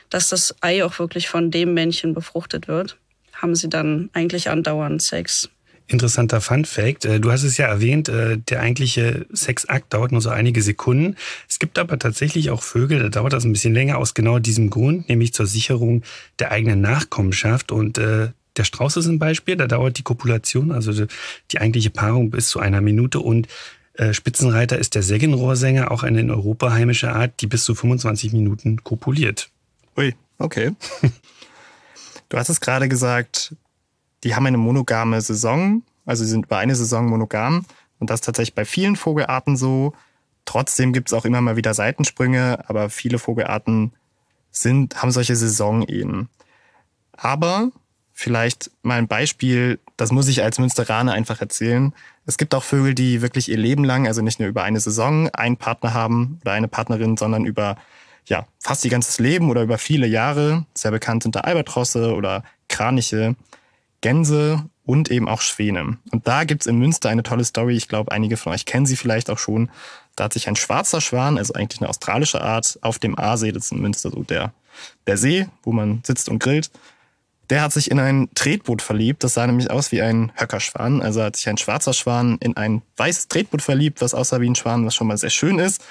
dass 0.10 0.30
das 0.30 0.56
Ei 0.62 0.84
auch 0.84 1.00
wirklich 1.00 1.30
von 1.30 1.50
dem 1.50 1.74
Männchen 1.74 2.14
befruchtet 2.14 2.68
wird. 2.68 2.98
Haben 3.34 3.56
sie 3.56 3.70
dann 3.70 4.10
eigentlich 4.14 4.50
andauernd 4.50 5.02
Sex. 5.02 5.50
Interessanter 5.88 6.42
Fun 6.42 6.66
Fact. 6.66 7.06
Äh, 7.06 7.20
du 7.22 7.32
hast 7.32 7.44
es 7.44 7.58
ja 7.58 7.68
erwähnt, 7.68 8.10
äh, 8.10 8.38
der 8.38 8.60
eigentliche 8.60 9.26
Sexakt 9.32 9.94
dauert 9.94 10.12
nur 10.12 10.22
so 10.22 10.30
einige 10.30 10.62
Sekunden. 10.62 11.15
Es 11.48 11.60
gibt 11.60 11.80
aber 11.80 11.98
tatsächlich 11.98 12.50
auch 12.50 12.62
Vögel, 12.62 13.00
da 13.00 13.10
dauert 13.10 13.32
das 13.32 13.46
ein 13.46 13.54
bisschen 13.54 13.74
länger 13.74 13.98
aus 13.98 14.13
genau 14.13 14.39
diesem 14.39 14.70
Grund, 14.70 15.08
nämlich 15.08 15.34
zur 15.34 15.48
Sicherung 15.48 16.04
der 16.39 16.52
eigenen 16.52 16.82
Nachkommenschaft. 16.82 17.72
Und 17.72 17.98
äh, 17.98 18.30
der 18.58 18.63
Strauß 18.63 18.98
ist 18.98 19.08
ein 19.08 19.20
Beispiel, 19.20 19.56
da 19.56 19.67
dauert 19.67 19.98
die 19.98 20.04
Kopulation, 20.04 20.72
also 20.72 21.06
die 21.52 21.60
eigentliche 21.60 21.89
Paarung 21.89 22.30
bis 22.32 22.50
zu 22.50 22.60
einer 22.60 22.82
Minute. 22.82 23.20
Und 23.20 23.48
Spitzenreiter 24.12 24.78
ist 24.78 24.96
der 24.96 25.04
Sägenrohrsänger, 25.04 25.89
auch 25.91 26.04
eine 26.04 26.20
in 26.20 26.30
Europa 26.30 26.72
heimische 26.72 27.12
Art, 27.12 27.41
die 27.41 27.48
bis 27.48 27.63
zu 27.63 27.74
25 27.74 28.34
Minuten 28.34 28.84
kopuliert. 28.84 29.50
Ui, 29.98 30.13
okay. 30.38 30.72
Du 32.30 32.38
hast 32.38 32.50
es 32.50 32.62
gerade 32.62 32.88
gesagt, 32.89 33.56
die 34.24 34.36
haben 34.36 34.46
eine 34.46 34.58
monogame 34.58 35.22
Saison, 35.22 35.82
also 36.06 36.24
sie 36.24 36.30
sind 36.30 36.46
über 36.46 36.58
eine 36.58 36.76
Saison 36.76 37.08
monogam. 37.08 37.65
Und 38.00 38.10
das 38.10 38.17
ist 38.17 38.26
tatsächlich 38.26 38.54
bei 38.54 38.65
vielen 38.65 38.96
Vogelarten 38.96 39.58
so. 39.58 39.93
Trotzdem 40.46 40.93
gibt 40.93 41.10
es 41.10 41.13
auch 41.13 41.26
immer 41.26 41.41
mal 41.41 41.56
wieder 41.56 41.74
Seitensprünge, 41.74 42.70
aber 42.70 42.89
viele 42.89 43.17
Vogelarten 43.17 43.93
sind, 44.52 45.02
haben 45.02 45.12
solche 45.12 45.36
Saisonehen. 45.36 46.30
Aber 47.13 47.72
vielleicht 48.19 48.71
mal 48.82 48.97
ein 48.97 49.08
Beispiel, 49.08 49.80
das 49.95 50.12
muss 50.12 50.27
ich 50.27 50.41
als 50.41 50.58
Münsteraner 50.58 51.13
einfach 51.13 51.39
erzählen. 51.39 51.93
Es 52.25 52.39
gibt 52.39 52.56
auch 52.56 52.63
Vögel, 52.63 52.95
die 52.95 53.21
wirklich 53.21 53.47
ihr 53.47 53.58
Leben 53.58 53.84
lang, 53.84 54.08
also 54.08 54.23
nicht 54.23 54.39
nur 54.39 54.49
über 54.49 54.63
eine 54.63 54.80
Saison, 54.80 55.30
einen 55.30 55.58
Partner 55.58 55.93
haben 55.93 56.39
oder 56.41 56.53
eine 56.53 56.67
Partnerin, 56.67 57.15
sondern 57.15 57.45
über 57.45 57.77
ja, 58.25 58.47
fast 58.60 58.84
ihr 58.84 58.91
ganzes 58.91 59.19
Leben 59.19 59.51
oder 59.51 59.62
über 59.62 59.77
viele 59.77 60.08
Jahre. 60.08 60.65
Sehr 60.73 60.89
bekannt 60.89 61.23
sind 61.23 61.36
da 61.36 61.41
Albatrosse 61.41 62.15
oder 62.15 62.43
Kraniche. 62.69 63.36
Gänse 64.01 64.65
und 64.84 65.12
eben 65.12 65.30
auch 65.30 65.41
Schwäne. 65.41 65.97
Und 66.12 66.27
da 66.27 66.43
gibt's 66.43 66.65
in 66.65 66.80
Münster 66.80 67.10
eine 67.10 67.23
tolle 67.23 67.45
Story. 67.45 67.75
Ich 67.75 67.88
glaube, 67.88 68.12
einige 68.12 68.36
von 68.36 68.51
euch 68.51 68.65
kennen 68.65 68.86
sie 68.86 68.95
vielleicht 68.95 69.30
auch 69.30 69.39
schon. 69.39 69.69
Da 70.15 70.25
hat 70.25 70.34
sich 70.34 70.47
ein 70.47 70.56
schwarzer 70.56 71.01
Schwan, 71.01 71.38
also 71.38 71.53
eigentlich 71.53 71.82
eine 71.82 71.89
australische 71.89 72.41
Art, 72.41 72.80
auf 72.82 72.97
dem 72.97 73.17
Aasee, 73.17 73.51
das 73.51 73.65
ist 73.65 73.71
in 73.73 73.82
Münster 73.82 74.10
so 74.10 74.23
der, 74.23 74.53
der 75.06 75.17
See, 75.17 75.47
wo 75.63 75.71
man 75.71 76.01
sitzt 76.06 76.30
und 76.30 76.39
grillt, 76.39 76.71
der 77.50 77.62
hat 77.62 77.72
sich 77.72 77.92
in 77.92 78.00
ein 78.00 78.30
Tretboot 78.36 78.82
verliebt. 78.82 79.24
Das 79.24 79.34
sah 79.34 79.48
nämlich 79.48 79.72
aus 79.72 79.92
wie 79.92 80.02
ein 80.02 80.32
Höckerschwan. 80.36 81.02
Also 81.02 81.24
hat 81.24 81.36
sich 81.36 81.48
ein 81.48 81.58
schwarzer 81.58 81.94
Schwan 81.94 82.38
in 82.40 82.58
ein 82.58 82.82
weißes 82.98 83.30
Tretboot 83.30 83.62
verliebt, 83.62 84.02
was 84.02 84.14
aussah 84.14 84.42
wie 84.42 84.50
ein 84.50 84.56
Schwan, 84.56 84.86
was 84.86 84.96
schon 84.96 85.08
mal 85.08 85.18
sehr 85.18 85.30
schön 85.30 85.60
ist. 85.60 85.84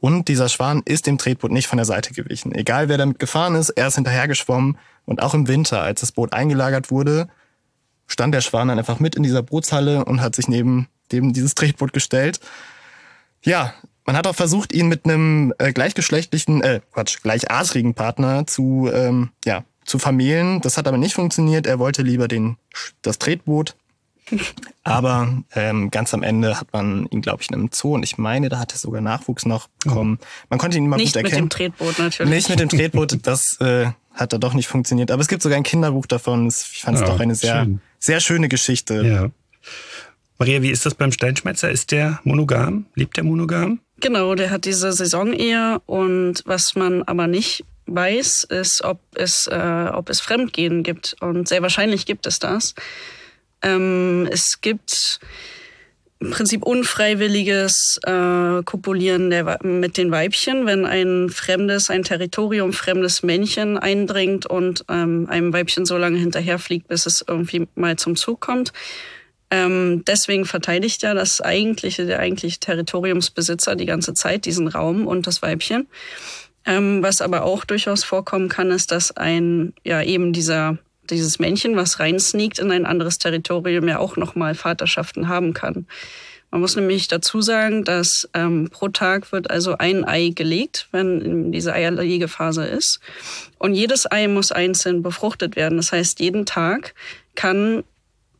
Und 0.00 0.28
dieser 0.28 0.48
Schwan 0.48 0.82
ist 0.84 1.06
dem 1.06 1.16
Tretboot 1.16 1.52
nicht 1.52 1.68
von 1.68 1.76
der 1.76 1.86
Seite 1.86 2.12
gewichen. 2.12 2.52
Egal 2.52 2.88
wer 2.88 2.98
damit 2.98 3.18
gefahren 3.18 3.54
ist, 3.54 3.70
er 3.70 3.86
ist 3.86 3.94
hinterhergeschwommen 3.94 4.76
und 5.04 5.22
auch 5.22 5.32
im 5.32 5.48
Winter, 5.48 5.80
als 5.80 6.00
das 6.00 6.12
Boot 6.12 6.32
eingelagert 6.32 6.90
wurde, 6.90 7.28
stand 8.06 8.34
der 8.34 8.40
Schwan 8.40 8.68
dann 8.68 8.78
einfach 8.78 8.98
mit 8.98 9.14
in 9.14 9.22
dieser 9.22 9.42
Bootshalle 9.42 10.04
und 10.04 10.20
hat 10.20 10.34
sich 10.34 10.48
neben 10.48 10.88
dem 11.12 11.32
dieses 11.32 11.54
Tretboot 11.54 11.92
gestellt. 11.92 12.40
Ja, 13.42 13.74
man 14.04 14.16
hat 14.16 14.26
auch 14.26 14.34
versucht, 14.34 14.72
ihn 14.72 14.88
mit 14.88 15.04
einem 15.04 15.54
äh, 15.58 15.72
gleichgeschlechtlichen, 15.72 16.62
äh, 16.62 16.80
Quatsch, 16.92 17.22
gleichartigen 17.22 17.94
Partner 17.94 18.46
zu, 18.46 18.90
ähm, 18.92 19.30
ja, 19.44 19.64
zu 19.84 19.98
vermählen. 19.98 20.60
Das 20.60 20.76
hat 20.76 20.88
aber 20.88 20.98
nicht 20.98 21.14
funktioniert. 21.14 21.66
Er 21.66 21.78
wollte 21.78 22.02
lieber 22.02 22.28
den, 22.28 22.56
das 23.02 23.18
Tretboot. 23.18 23.76
Aber 24.84 25.42
ähm, 25.54 25.90
ganz 25.90 26.14
am 26.14 26.22
Ende 26.22 26.58
hat 26.58 26.72
man 26.72 27.06
ihn, 27.10 27.22
glaube 27.22 27.42
ich, 27.42 27.48
in 27.50 27.54
einem 27.54 27.70
Zoo 27.72 27.94
und 27.94 28.02
ich 28.02 28.18
meine, 28.18 28.48
da 28.48 28.58
hat 28.58 28.72
er 28.72 28.78
sogar 28.78 29.00
Nachwuchs 29.00 29.46
noch 29.46 29.68
bekommen. 29.84 30.18
Man 30.48 30.58
konnte 30.58 30.78
ihn 30.78 30.86
immer 30.86 30.96
nicht 30.96 31.14
gut 31.14 31.24
erkennen. 31.24 31.44
Nicht 31.44 31.58
mit 31.58 31.60
dem 31.60 31.76
Tretboot 31.76 31.98
natürlich. 31.98 32.32
Nicht 32.32 32.48
mit 32.48 32.60
dem 32.60 32.68
Tretboot, 32.68 33.18
das 33.22 33.60
äh, 33.60 33.86
hat 34.14 34.32
da 34.32 34.38
doch 34.38 34.54
nicht 34.54 34.68
funktioniert. 34.68 35.10
Aber 35.10 35.20
es 35.20 35.28
gibt 35.28 35.42
sogar 35.42 35.56
ein 35.56 35.64
Kinderbuch 35.64 36.06
davon. 36.06 36.48
Ich 36.48 36.82
fand 36.82 36.96
es 36.96 37.02
ja, 37.02 37.06
doch 37.06 37.20
eine 37.20 37.34
sehr, 37.34 37.64
schön. 37.64 37.80
sehr 37.98 38.20
schöne 38.20 38.48
Geschichte. 38.48 39.02
Ja. 39.04 39.30
Maria, 40.38 40.62
wie 40.62 40.70
ist 40.70 40.86
das 40.86 40.94
beim 40.94 41.12
Steinschmetzer? 41.12 41.70
Ist 41.70 41.92
der 41.92 42.20
monogam? 42.24 42.86
Lebt 42.94 43.16
der 43.16 43.24
monogam? 43.24 43.80
Genau, 44.00 44.34
der 44.34 44.50
hat 44.50 44.64
diese 44.64 44.92
Saisonehe 44.92 45.80
und 45.86 46.42
was 46.44 46.74
man 46.74 47.04
aber 47.04 47.28
nicht 47.28 47.64
weiß, 47.94 48.44
ist, 48.44 48.82
ob 48.82 49.00
es, 49.14 49.46
äh, 49.46 49.90
ob 49.92 50.10
es 50.10 50.20
Fremdgehen 50.20 50.82
gibt. 50.82 51.16
Und 51.20 51.48
sehr 51.48 51.62
wahrscheinlich 51.62 52.06
gibt 52.06 52.26
es 52.26 52.38
das. 52.38 52.74
Ähm, 53.62 54.28
es 54.30 54.60
gibt 54.60 55.20
im 56.22 56.30
Prinzip 56.30 56.62
unfreiwilliges 56.62 57.98
äh, 58.04 58.62
Kopulieren 58.62 59.30
der, 59.30 59.58
mit 59.64 59.96
den 59.96 60.12
Weibchen, 60.12 60.66
wenn 60.66 60.86
ein 60.86 61.30
fremdes, 61.30 61.90
ein 61.90 62.04
Territorium 62.04 62.72
fremdes 62.72 63.24
Männchen 63.24 63.76
eindringt 63.76 64.46
und 64.46 64.84
ähm, 64.88 65.26
einem 65.28 65.52
Weibchen 65.52 65.84
so 65.84 65.96
lange 65.96 66.18
hinterherfliegt, 66.18 66.86
bis 66.86 67.06
es 67.06 67.24
irgendwie 67.26 67.66
mal 67.74 67.96
zum 67.96 68.14
Zug 68.14 68.40
kommt. 68.40 68.72
Ähm, 69.50 70.04
deswegen 70.06 70.44
verteidigt 70.44 71.02
ja 71.02 71.12
das 71.12 71.40
eigentliche, 71.40 72.06
der 72.06 72.20
eigentliche 72.20 72.58
Territoriumsbesitzer 72.60 73.74
die 73.74 73.86
ganze 73.86 74.14
Zeit 74.14 74.46
diesen 74.46 74.68
Raum 74.68 75.06
und 75.06 75.26
das 75.26 75.42
Weibchen. 75.42 75.88
Ähm, 76.64 77.02
was 77.02 77.20
aber 77.20 77.42
auch 77.42 77.64
durchaus 77.64 78.04
vorkommen 78.04 78.48
kann, 78.48 78.70
ist, 78.70 78.92
dass 78.92 79.16
ein, 79.16 79.74
ja, 79.84 80.02
eben 80.02 80.32
dieser, 80.32 80.78
dieses 81.10 81.38
Männchen, 81.38 81.76
was 81.76 81.98
reinsneakt 81.98 82.58
in 82.58 82.70
ein 82.70 82.86
anderes 82.86 83.18
Territorium, 83.18 83.88
ja 83.88 83.98
auch 83.98 84.16
nochmal 84.16 84.54
Vaterschaften 84.54 85.28
haben 85.28 85.54
kann. 85.54 85.86
Man 86.50 86.60
muss 86.60 86.76
nämlich 86.76 87.08
dazu 87.08 87.40
sagen, 87.40 87.82
dass 87.82 88.28
ähm, 88.34 88.68
pro 88.70 88.88
Tag 88.88 89.32
wird 89.32 89.50
also 89.50 89.78
ein 89.78 90.04
Ei 90.04 90.28
gelegt, 90.28 90.86
wenn 90.92 91.50
diese 91.50 91.72
Eierlegephase 91.72 92.66
ist. 92.66 93.00
Und 93.58 93.74
jedes 93.74 94.10
Ei 94.10 94.28
muss 94.28 94.52
einzeln 94.52 95.02
befruchtet 95.02 95.56
werden. 95.56 95.78
Das 95.78 95.92
heißt, 95.92 96.20
jeden 96.20 96.44
Tag 96.44 96.94
kann 97.34 97.84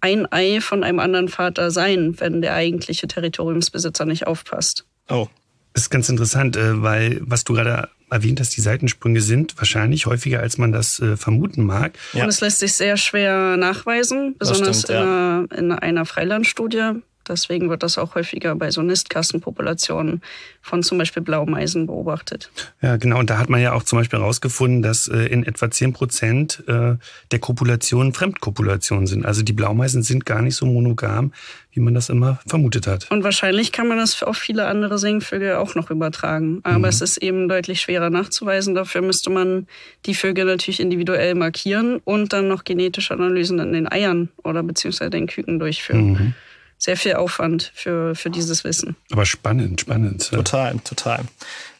ein 0.02 0.30
Ei 0.30 0.60
von 0.60 0.84
einem 0.84 0.98
anderen 0.98 1.28
Vater 1.28 1.70
sein, 1.70 2.14
wenn 2.18 2.42
der 2.42 2.52
eigentliche 2.54 3.08
Territoriumsbesitzer 3.08 4.04
nicht 4.04 4.26
aufpasst. 4.26 4.84
Oh. 5.08 5.28
Das 5.72 5.84
ist 5.84 5.90
ganz 5.90 6.08
interessant, 6.08 6.56
äh, 6.56 6.82
weil 6.82 7.20
was 7.22 7.44
du 7.44 7.54
gerade 7.54 7.88
erwähnt 8.12 8.40
hast, 8.40 8.56
die 8.56 8.60
Seitensprünge 8.60 9.20
sind 9.20 9.56
wahrscheinlich 9.56 10.06
häufiger, 10.06 10.40
als 10.40 10.58
man 10.58 10.72
das 10.72 11.00
äh, 11.00 11.16
vermuten 11.16 11.64
mag. 11.64 11.98
Ja. 12.12 12.24
Und 12.24 12.28
es 12.28 12.40
lässt 12.40 12.60
sich 12.60 12.74
sehr 12.74 12.96
schwer 12.96 13.56
nachweisen, 13.56 14.36
besonders 14.38 14.82
stimmt, 14.82 14.98
ja. 14.98 15.40
in, 15.42 15.48
einer, 15.48 15.58
in 15.58 15.72
einer 15.72 16.06
Freilandstudie. 16.06 17.02
Deswegen 17.28 17.70
wird 17.70 17.82
das 17.82 17.98
auch 17.98 18.14
häufiger 18.14 18.54
bei 18.54 18.70
so 18.70 18.82
Nistkassenpopulationen 18.82 20.22
von 20.60 20.82
zum 20.82 20.98
Beispiel 20.98 21.22
Blaumeisen 21.22 21.86
beobachtet. 21.86 22.50
Ja, 22.80 22.96
genau. 22.96 23.18
Und 23.18 23.30
da 23.30 23.38
hat 23.38 23.48
man 23.48 23.60
ja 23.60 23.72
auch 23.72 23.82
zum 23.82 23.98
Beispiel 23.98 24.18
herausgefunden, 24.18 24.82
dass 24.82 25.08
äh, 25.08 25.26
in 25.26 25.44
etwa 25.44 25.70
10 25.70 25.92
Prozent 25.92 26.62
äh, 26.66 26.96
der 27.30 27.38
Kopulationen 27.38 28.12
Fremdkopulationen 28.12 29.06
sind. 29.06 29.26
Also 29.26 29.42
die 29.42 29.52
Blaumeisen 29.52 30.02
sind 30.02 30.26
gar 30.26 30.42
nicht 30.42 30.56
so 30.56 30.66
monogam, 30.66 31.32
wie 31.72 31.80
man 31.80 31.94
das 31.94 32.08
immer 32.08 32.40
vermutet 32.46 32.86
hat. 32.86 33.10
Und 33.10 33.24
wahrscheinlich 33.24 33.72
kann 33.72 33.88
man 33.88 33.98
das 33.98 34.22
auf 34.22 34.36
viele 34.36 34.66
andere 34.66 34.98
Singvögel 34.98 35.54
auch 35.54 35.74
noch 35.74 35.90
übertragen. 35.90 36.60
Aber 36.64 36.78
mhm. 36.78 36.84
es 36.84 37.00
ist 37.00 37.16
eben 37.18 37.48
deutlich 37.48 37.80
schwerer 37.80 38.10
nachzuweisen. 38.10 38.74
Dafür 38.74 39.02
müsste 39.02 39.30
man 39.30 39.66
die 40.06 40.14
Vögel 40.14 40.44
natürlich 40.44 40.80
individuell 40.80 41.34
markieren 41.34 42.00
und 42.04 42.32
dann 42.32 42.48
noch 42.48 42.64
genetische 42.64 43.14
Analysen 43.14 43.58
in 43.58 43.72
den 43.72 43.90
Eiern 43.90 44.28
oder 44.44 44.62
beziehungsweise 44.62 45.10
den 45.10 45.26
Küken 45.26 45.58
durchführen. 45.58 46.12
Mhm 46.12 46.34
sehr 46.82 46.96
viel 46.96 47.14
Aufwand 47.14 47.70
für, 47.76 48.16
für 48.16 48.28
dieses 48.28 48.64
Wissen. 48.64 48.96
Aber 49.12 49.24
spannend, 49.24 49.82
spannend. 49.82 50.28
Total, 50.30 50.76
total. 50.80 51.24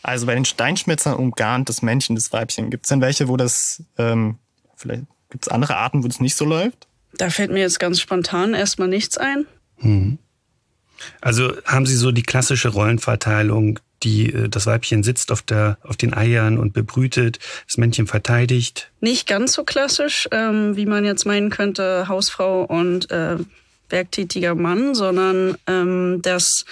Also 0.00 0.26
bei 0.26 0.34
den 0.34 0.44
Steinschmetzern 0.44 1.14
umgarnt 1.14 1.68
das 1.68 1.82
Männchen, 1.82 2.14
das 2.14 2.32
Weibchen. 2.32 2.70
Gibt 2.70 2.84
es 2.84 2.88
denn 2.88 3.00
welche, 3.00 3.26
wo 3.26 3.36
das, 3.36 3.82
ähm, 3.98 4.38
vielleicht 4.76 5.02
gibt 5.28 5.46
es 5.46 5.48
andere 5.48 5.76
Arten, 5.76 6.04
wo 6.04 6.08
das 6.08 6.20
nicht 6.20 6.36
so 6.36 6.44
läuft? 6.44 6.86
Da 7.14 7.30
fällt 7.30 7.50
mir 7.50 7.58
jetzt 7.58 7.80
ganz 7.80 8.00
spontan 8.00 8.54
erstmal 8.54 8.86
nichts 8.86 9.18
ein. 9.18 9.46
Hm. 9.78 10.18
Also 11.20 11.52
haben 11.64 11.84
Sie 11.84 11.96
so 11.96 12.12
die 12.12 12.22
klassische 12.22 12.68
Rollenverteilung, 12.68 13.80
die 14.04 14.32
äh, 14.32 14.48
das 14.48 14.66
Weibchen 14.66 15.02
sitzt 15.02 15.32
auf 15.32 15.42
der 15.42 15.78
auf 15.82 15.96
den 15.96 16.14
Eiern 16.14 16.58
und 16.58 16.74
bebrütet, 16.74 17.40
das 17.66 17.76
Männchen 17.76 18.06
verteidigt? 18.06 18.92
Nicht 19.00 19.26
ganz 19.26 19.54
so 19.54 19.64
klassisch, 19.64 20.28
ähm, 20.30 20.76
wie 20.76 20.86
man 20.86 21.04
jetzt 21.04 21.26
meinen 21.26 21.50
könnte, 21.50 22.06
Hausfrau 22.06 22.62
und 22.62 23.10
äh, 23.10 23.38
werktätiger 23.92 24.54
Mann, 24.54 24.94
sondern 24.94 25.56
ähm, 25.66 26.20
das 26.22 26.64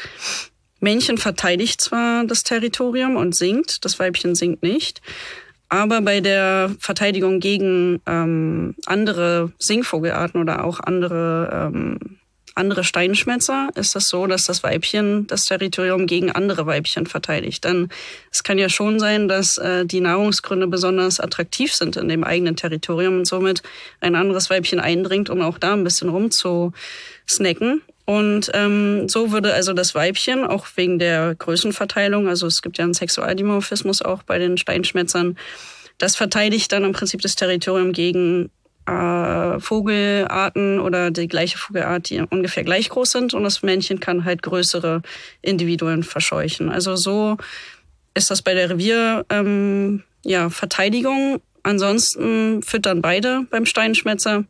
Männchen 0.81 1.19
verteidigt 1.19 1.81
zwar 1.81 2.25
das 2.25 2.43
Territorium 2.43 3.17
und 3.17 3.37
singt, 3.37 3.85
das 3.85 3.99
Weibchen 3.99 4.35
singt 4.35 4.63
nicht, 4.63 5.01
aber 5.69 6.01
bei 6.01 6.21
der 6.21 6.75
Verteidigung 6.81 7.39
gegen 7.39 8.01
ähm, 8.07 8.75
andere 8.87 9.53
Singvogelarten 9.59 10.41
oder 10.41 10.65
auch 10.65 10.81
andere 10.81 11.71
ähm, 11.73 12.20
andere 12.61 12.85
Steinschmetzer 12.85 13.71
ist 13.75 13.97
es 13.97 14.09
so, 14.09 14.27
dass 14.27 14.45
das 14.45 14.63
Weibchen 14.63 15.27
das 15.27 15.47
Territorium 15.47 16.07
gegen 16.07 16.31
andere 16.31 16.67
Weibchen 16.67 17.07
verteidigt. 17.07 17.65
Denn 17.65 17.89
es 18.31 18.45
kann 18.45 18.59
ja 18.59 18.69
schon 18.69 19.01
sein, 19.01 19.27
dass 19.27 19.59
äh, 19.59 19.85
die 19.85 20.01
Nahrungsgründe 20.01 20.69
besonders 20.69 21.19
attraktiv 21.19 21.75
sind 21.75 21.97
in 21.97 22.09
dem 22.09 22.23
eigenen 22.23 22.55
Territorium 22.55 23.19
und 23.19 23.27
somit 23.27 23.63
ein 24.01 24.15
anderes 24.15 24.51
Weibchen 24.51 24.79
eindringt, 24.79 25.31
um 25.31 25.41
auch 25.41 25.59
da 25.59 25.73
ein 25.73 25.83
bisschen 25.83 26.11
rumzusnacken. 26.11 27.83
Und 28.05 28.51
ähm, 28.55 29.09
so 29.09 29.33
würde 29.33 29.55
also 29.55 29.73
das 29.73 29.95
Weibchen, 29.95 30.45
auch 30.45 30.67
wegen 30.77 30.99
der 30.99 31.35
Größenverteilung, 31.37 32.29
also 32.29 32.47
es 32.47 32.61
gibt 32.61 32.79
ja 32.79 32.85
einen 32.85 32.95
Sexualdimorphismus 32.95 34.03
auch 34.03 34.23
bei 34.23 34.39
den 34.39 34.59
Steinschmetzern, 34.59 35.37
das 35.99 36.17
verteidigt 36.17 36.73
dann 36.73 36.85
im 36.85 36.93
Prinzip 36.93 37.21
das 37.21 37.37
Territorium 37.37 37.93
gegen 37.93 38.51
äh, 38.91 39.61
Vogelarten 39.61 40.81
oder 40.81 41.11
die 41.11 41.29
gleiche 41.29 41.59
Vogelart, 41.59 42.11
die 42.11 42.21
ungefähr 42.21 42.65
gleich 42.65 42.89
groß 42.89 43.11
sind 43.11 43.35
und 43.35 43.45
das 43.45 43.63
Männchen 43.63 44.01
kann 44.01 44.25
halt 44.25 44.43
größere 44.43 45.03
Individuen 45.43 46.03
verscheuchen. 46.03 46.69
Also 46.71 46.97
so 46.97 47.37
ist 48.15 48.31
das 48.31 48.43
bei 48.43 48.55
der 48.55 48.71
Revier 48.71 49.25
ähm, 49.31 50.03
ja. 50.25 50.51
Ansonsten 51.63 52.63
füttern 52.63 53.03
beide 53.03 53.47
beim 53.51 53.67
Steinschmetzer 53.67 54.45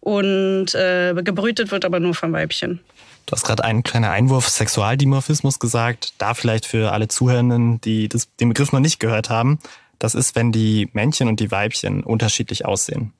und 0.00 0.74
äh, 0.74 1.14
gebrütet 1.22 1.70
wird 1.70 1.84
aber 1.84 2.00
nur 2.00 2.14
vom 2.14 2.32
Weibchen. 2.32 2.80
Du 3.26 3.32
hast 3.32 3.44
gerade 3.44 3.64
einen 3.64 3.82
kleinen 3.82 4.04
Einwurf 4.04 4.48
Sexualdimorphismus 4.48 5.58
gesagt. 5.58 6.14
Da 6.18 6.34
vielleicht 6.34 6.66
für 6.66 6.92
alle 6.92 7.08
Zuhörenden, 7.08 7.80
die 7.80 8.08
das, 8.08 8.28
den 8.36 8.48
Begriff 8.48 8.72
noch 8.72 8.80
nicht 8.80 9.00
gehört 9.00 9.30
haben. 9.30 9.58
Das 9.98 10.14
ist, 10.14 10.36
wenn 10.36 10.52
die 10.52 10.88
Männchen 10.92 11.28
und 11.28 11.40
die 11.40 11.50
Weibchen 11.50 12.02
unterschiedlich 12.02 12.64
aussehen. 12.64 13.12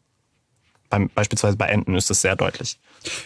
Beim, 0.89 1.09
beispielsweise 1.15 1.57
bei 1.57 1.67
Enten 1.67 1.95
ist 1.95 2.11
das 2.11 2.23
sehr 2.23 2.37
deutlich. 2.37 2.79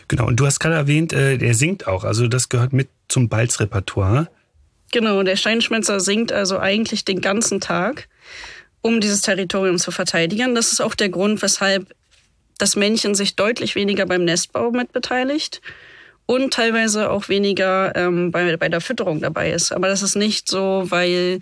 Genau, 0.08 0.26
und 0.26 0.36
du 0.36 0.46
hast 0.46 0.60
gerade 0.60 0.76
erwähnt, 0.76 1.12
äh, 1.12 1.36
der 1.36 1.54
singt 1.54 1.86
auch. 1.86 2.04
Also 2.04 2.26
das 2.26 2.48
gehört 2.48 2.72
mit 2.72 2.88
zum 3.08 3.28
Balzrepertoire. 3.28 4.28
Genau, 4.92 5.22
der 5.22 5.36
Steinschmetzer 5.36 6.00
singt 6.00 6.32
also 6.32 6.58
eigentlich 6.58 7.04
den 7.04 7.20
ganzen 7.20 7.60
Tag, 7.60 8.08
um 8.80 9.00
dieses 9.00 9.22
Territorium 9.22 9.78
zu 9.78 9.90
verteidigen. 9.90 10.54
Das 10.54 10.72
ist 10.72 10.80
auch 10.80 10.94
der 10.94 11.10
Grund, 11.10 11.42
weshalb 11.42 11.94
das 12.58 12.76
Männchen 12.76 13.14
sich 13.14 13.36
deutlich 13.36 13.74
weniger 13.74 14.06
beim 14.06 14.24
Nestbau 14.24 14.70
mitbeteiligt 14.70 15.60
und 16.26 16.52
teilweise 16.52 17.10
auch 17.10 17.28
weniger 17.28 17.94
ähm, 17.96 18.30
bei, 18.30 18.56
bei 18.56 18.68
der 18.68 18.80
Fütterung 18.80 19.20
dabei 19.20 19.50
ist. 19.50 19.72
Aber 19.72 19.88
das 19.88 20.02
ist 20.02 20.16
nicht 20.16 20.48
so, 20.48 20.84
weil 20.88 21.40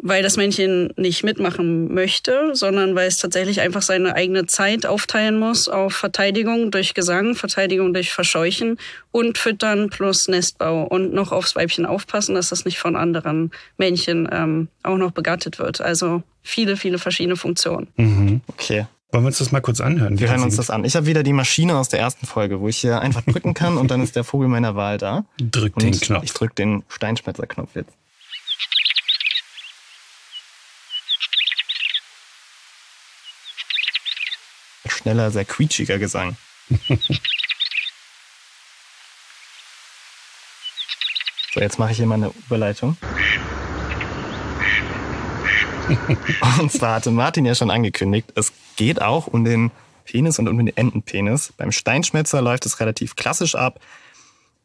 weil 0.00 0.22
das 0.22 0.36
Männchen 0.36 0.92
nicht 0.96 1.24
mitmachen 1.24 1.92
möchte, 1.92 2.50
sondern 2.52 2.94
weil 2.94 3.08
es 3.08 3.18
tatsächlich 3.18 3.60
einfach 3.60 3.82
seine 3.82 4.14
eigene 4.14 4.46
Zeit 4.46 4.86
aufteilen 4.86 5.38
muss 5.38 5.68
auf 5.68 5.94
Verteidigung 5.94 6.70
durch 6.70 6.94
Gesang, 6.94 7.34
Verteidigung 7.34 7.92
durch 7.92 8.12
Verscheuchen 8.12 8.78
und 9.10 9.38
Füttern 9.38 9.90
plus 9.90 10.28
Nestbau 10.28 10.84
und 10.84 11.12
noch 11.12 11.32
aufs 11.32 11.56
Weibchen 11.56 11.84
aufpassen, 11.84 12.34
dass 12.34 12.50
das 12.50 12.64
nicht 12.64 12.78
von 12.78 12.94
anderen 12.96 13.50
Männchen 13.76 14.28
ähm, 14.30 14.68
auch 14.82 14.98
noch 14.98 15.10
begattet 15.10 15.58
wird. 15.58 15.80
Also 15.80 16.22
viele, 16.42 16.76
viele 16.76 16.98
verschiedene 16.98 17.36
Funktionen. 17.36 17.88
Mhm. 17.96 18.40
Okay. 18.48 18.86
Wollen 19.10 19.24
wir 19.24 19.28
uns 19.28 19.38
das 19.38 19.52
mal 19.52 19.60
kurz 19.60 19.80
anhören? 19.80 20.20
Wir 20.20 20.28
hören 20.28 20.42
uns 20.42 20.56
das 20.56 20.68
an. 20.68 20.84
Ich 20.84 20.94
habe 20.94 21.06
wieder 21.06 21.22
die 21.22 21.32
Maschine 21.32 21.78
aus 21.78 21.88
der 21.88 21.98
ersten 21.98 22.26
Folge, 22.26 22.60
wo 22.60 22.68
ich 22.68 22.76
hier 22.76 23.00
einfach 23.00 23.22
drücken 23.22 23.54
kann 23.54 23.78
und 23.78 23.90
dann 23.90 24.02
ist 24.02 24.16
der 24.16 24.22
Vogel 24.22 24.48
meiner 24.48 24.76
Wahl 24.76 24.98
da. 24.98 25.24
Drück 25.40 25.76
und 25.76 25.82
den 25.82 25.98
Knopf. 25.98 26.24
Ich 26.24 26.34
drück 26.34 26.54
den 26.54 26.84
Steinschmetzerknopf 26.88 27.74
jetzt. 27.74 27.94
Schneller, 35.08 35.30
sehr 35.30 35.46
quietschiger 35.46 35.98
Gesang. 35.98 36.36
so, 41.54 41.60
jetzt 41.60 41.78
mache 41.78 41.92
ich 41.92 41.96
hier 41.96 42.04
mal 42.04 42.16
eine 42.16 42.30
Überleitung. 42.46 42.98
Und 46.60 46.70
zwar 46.70 46.96
hatte 46.96 47.10
Martin 47.10 47.46
ja 47.46 47.54
schon 47.54 47.70
angekündigt, 47.70 48.30
es 48.34 48.52
geht 48.76 49.00
auch 49.00 49.26
um 49.28 49.44
den 49.44 49.70
Penis 50.04 50.38
und 50.38 50.46
um 50.48 50.58
den 50.58 50.76
Entenpenis. 50.76 51.54
Beim 51.56 51.72
Steinschmetzer 51.72 52.42
läuft 52.42 52.66
es 52.66 52.78
relativ 52.80 53.16
klassisch 53.16 53.54
ab. 53.54 53.80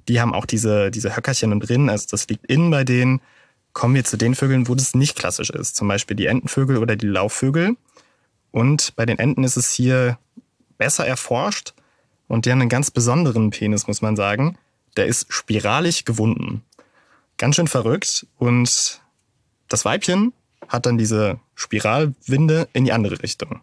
Die 0.10 0.19
haben 0.19 0.34
auch 0.34 0.45
diese, 0.45 0.91
diese 0.91 1.15
Höckerchen 1.15 1.53
und 1.53 1.69
Rinnen, 1.69 1.89
also 1.89 2.08
das 2.12 2.27
liegt 2.27 2.47
innen 2.47 2.69
bei 2.69 2.84
denen. 2.84 3.21
Kommen 3.71 3.95
wir 3.95 4.03
zu 4.03 4.17
den 4.17 4.36
Vögeln, 4.36 4.67
wo 4.67 4.75
das 4.75 4.93
nicht 4.93 5.17
klassisch 5.17 5.49
ist. 5.49 5.77
Zum 5.77 5.88
Beispiel 5.88 6.17
die 6.17 6.25
Entenvögel 6.25 6.77
oder 6.77 6.97
die 6.97 7.08
Laufvögel. 7.08 7.77
Und 8.54 8.96
bei 8.96 9.08
den 9.08 9.18
Enten 9.18 9.44
ist 9.44 9.58
es 9.58 9.72
hier 9.72 10.20
besser 10.78 11.08
erforscht 11.08 11.74
und 12.28 12.46
die 12.46 12.52
haben 12.52 12.62
einen 12.62 12.70
ganz 12.70 12.92
besonderen 12.92 13.50
Penis, 13.50 13.88
muss 13.88 14.04
man 14.04 14.16
sagen. 14.16 14.60
Der 14.96 15.08
ist 15.08 15.34
spiralig 15.34 16.06
gewunden. 16.06 16.63
Ganz 17.39 17.56
schön 17.56 17.68
verrückt 17.68 18.28
und 18.38 19.02
das 19.70 19.86
Weibchen 19.86 20.34
hat 20.68 20.86
dann 20.86 21.00
diese 21.00 21.39
Spiralwinde 21.56 22.70
in 22.74 22.86
die 22.86 22.92
andere 22.92 23.24
Richtung. 23.24 23.62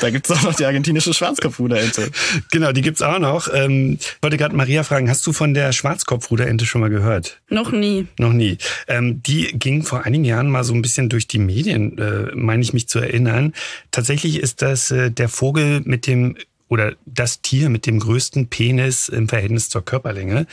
Da 0.00 0.10
gibt 0.10 0.28
es 0.28 0.36
auch 0.36 0.42
noch 0.42 0.54
die 0.54 0.64
argentinische 0.64 1.14
Schwarzkopfruderente. 1.14 2.10
genau, 2.50 2.72
die 2.72 2.80
gibt's 2.80 3.02
auch 3.02 3.18
noch. 3.18 3.48
Ähm, 3.52 3.98
ich 4.00 4.22
wollte 4.22 4.36
gerade 4.36 4.56
Maria 4.56 4.82
fragen, 4.82 5.08
hast 5.08 5.26
du 5.26 5.32
von 5.32 5.54
der 5.54 5.72
Schwarzkopfruderente 5.72 6.66
schon 6.66 6.80
mal 6.80 6.90
gehört? 6.90 7.40
Noch 7.48 7.72
nie. 7.72 8.06
Noch 8.18 8.32
nie. 8.32 8.58
Ähm, 8.88 9.22
die 9.22 9.46
ging 9.58 9.82
vor 9.82 10.04
einigen 10.04 10.24
Jahren 10.24 10.48
mal 10.48 10.64
so 10.64 10.74
ein 10.74 10.82
bisschen 10.82 11.08
durch 11.08 11.26
die 11.26 11.38
Medien, 11.38 11.98
äh, 11.98 12.34
meine 12.34 12.62
ich 12.62 12.72
mich 12.72 12.88
zu 12.88 12.98
erinnern. 12.98 13.54
Tatsächlich 13.90 14.40
ist 14.40 14.62
das 14.62 14.90
äh, 14.90 15.10
der 15.10 15.28
Vogel 15.28 15.82
mit 15.84 16.06
dem 16.06 16.36
oder 16.68 16.94
das 17.04 17.42
Tier 17.42 17.68
mit 17.68 17.84
dem 17.84 17.98
größten 17.98 18.46
Penis 18.46 19.08
im 19.08 19.28
Verhältnis 19.28 19.68
zur 19.68 19.84
Körperlänge. 19.84 20.46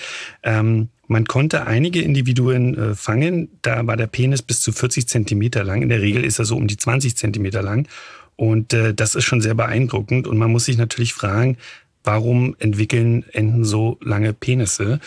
Ähm, 0.43 0.89
man 1.07 1.25
konnte 1.25 1.65
einige 1.67 2.01
Individuen 2.01 2.75
äh, 2.75 2.95
fangen, 2.95 3.49
da 3.61 3.85
war 3.87 3.95
der 3.95 4.07
Penis 4.07 4.41
bis 4.41 4.61
zu 4.61 4.73
40 4.73 5.07
Zentimeter 5.07 5.63
lang. 5.63 5.81
In 5.81 5.89
der 5.89 6.01
Regel 6.01 6.25
ist 6.25 6.39
er 6.39 6.45
so 6.45 6.57
um 6.57 6.67
die 6.67 6.75
20 6.75 7.15
Zentimeter 7.15 7.61
lang. 7.61 7.87
Und 8.37 8.73
äh, 8.73 8.93
das 8.93 9.15
ist 9.15 9.25
schon 9.25 9.41
sehr 9.41 9.55
beeindruckend. 9.55 10.27
Und 10.27 10.37
man 10.37 10.51
muss 10.51 10.65
sich 10.65 10.77
natürlich 10.77 11.13
fragen, 11.13 11.57
warum 12.03 12.55
entwickeln 12.59 13.25
Enten 13.33 13.65
so 13.65 13.97
lange 14.01 14.31
Penisse? 14.31 14.99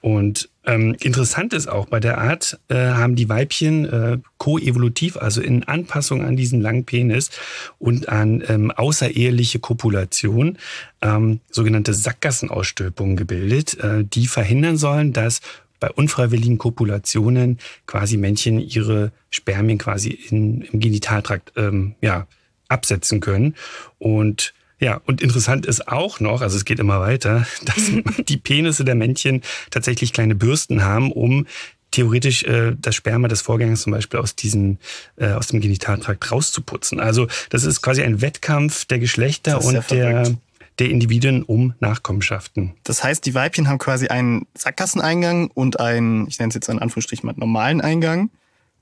Und 0.00 0.48
ähm, 0.64 0.96
interessant 1.00 1.52
ist 1.52 1.68
auch, 1.68 1.86
bei 1.86 2.00
der 2.00 2.18
Art 2.18 2.58
äh, 2.68 2.76
haben 2.76 3.16
die 3.16 3.28
Weibchen 3.28 3.84
äh, 3.86 4.18
koevolutiv, 4.38 5.16
also 5.16 5.40
in 5.40 5.64
Anpassung 5.64 6.24
an 6.24 6.36
diesen 6.36 6.60
langen 6.60 6.84
Penis 6.84 7.30
und 7.78 8.08
an 8.08 8.42
ähm, 8.48 8.70
außereheliche 8.70 9.58
Kopulation, 9.58 10.58
ähm, 11.02 11.40
sogenannte 11.50 11.92
Sackgassenausstülpungen 11.92 13.16
gebildet, 13.16 13.78
äh, 13.80 14.04
die 14.04 14.26
verhindern 14.26 14.76
sollen, 14.76 15.12
dass 15.12 15.40
bei 15.80 15.90
unfreiwilligen 15.90 16.58
Kopulationen 16.58 17.58
quasi 17.86 18.16
Männchen 18.16 18.60
ihre 18.60 19.12
Spermien 19.30 19.78
quasi 19.78 20.10
in, 20.10 20.62
im 20.62 20.80
Genitaltrakt 20.80 21.52
ähm, 21.56 21.96
ja, 22.00 22.26
absetzen 22.68 23.20
können. 23.20 23.54
Und 23.98 24.54
ja, 24.78 25.00
und 25.06 25.22
interessant 25.22 25.64
ist 25.64 25.88
auch 25.88 26.20
noch, 26.20 26.42
also 26.42 26.56
es 26.56 26.64
geht 26.64 26.78
immer 26.78 27.00
weiter, 27.00 27.46
dass 27.64 27.90
die 28.28 28.36
Penisse 28.36 28.84
der 28.84 28.94
Männchen 28.94 29.42
tatsächlich 29.70 30.12
kleine 30.12 30.34
Bürsten 30.34 30.84
haben, 30.84 31.12
um 31.12 31.46
theoretisch 31.92 32.42
äh, 32.44 32.74
das 32.78 32.94
Sperma 32.94 33.28
des 33.28 33.40
Vorgängers 33.40 33.82
zum 33.82 33.92
Beispiel 33.92 34.20
aus 34.20 34.34
diesen 34.34 34.78
äh, 35.16 35.28
aus 35.28 35.46
dem 35.46 35.60
Genitaltrakt 35.60 36.30
rauszuputzen. 36.30 37.00
Also 37.00 37.26
das 37.48 37.64
ist 37.64 37.80
quasi 37.80 38.02
ein 38.02 38.20
Wettkampf 38.20 38.84
der 38.84 38.98
Geschlechter 38.98 39.64
und 39.64 39.90
der 39.90 40.36
der 40.78 40.90
Individuen 40.90 41.42
um 41.42 41.74
Nachkommenschaften. 41.80 42.74
Das 42.84 43.02
heißt, 43.02 43.24
die 43.24 43.34
Weibchen 43.34 43.68
haben 43.68 43.78
quasi 43.78 44.08
einen 44.08 44.46
Sackgasseneingang 44.54 45.50
und 45.54 45.80
einen, 45.80 46.28
ich 46.28 46.38
nenne 46.38 46.50
es 46.50 46.54
jetzt 46.54 46.68
in 46.68 46.78
Anführungsstrichen 46.78 47.26
mal 47.26 47.34
normalen 47.36 47.80
Eingang 47.80 48.30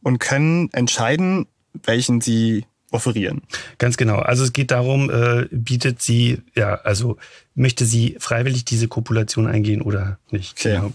und 0.03 0.19
können 0.19 0.71
entscheiden, 0.73 1.47
welchen 1.85 2.21
sie 2.21 2.67
offerieren. 2.95 3.43
Ganz 3.79 3.97
genau. 3.97 4.19
Also 4.19 4.45
es 4.45 4.53
geht 4.53 4.71
darum, 4.71 5.11
äh, 5.11 5.47
bietet 5.51 6.01
sie, 6.01 6.39
ja, 6.55 6.77
also 6.77 7.19
möchte 7.55 7.85
sie 7.85 8.17
freiwillig 8.19 8.65
diese 8.65 8.89
Kopulation 8.89 9.47
eingehen 9.47 9.83
oder 9.83 10.19
nicht. 10.31 10.59
Okay. 10.59 10.77
Genau. 10.77 10.93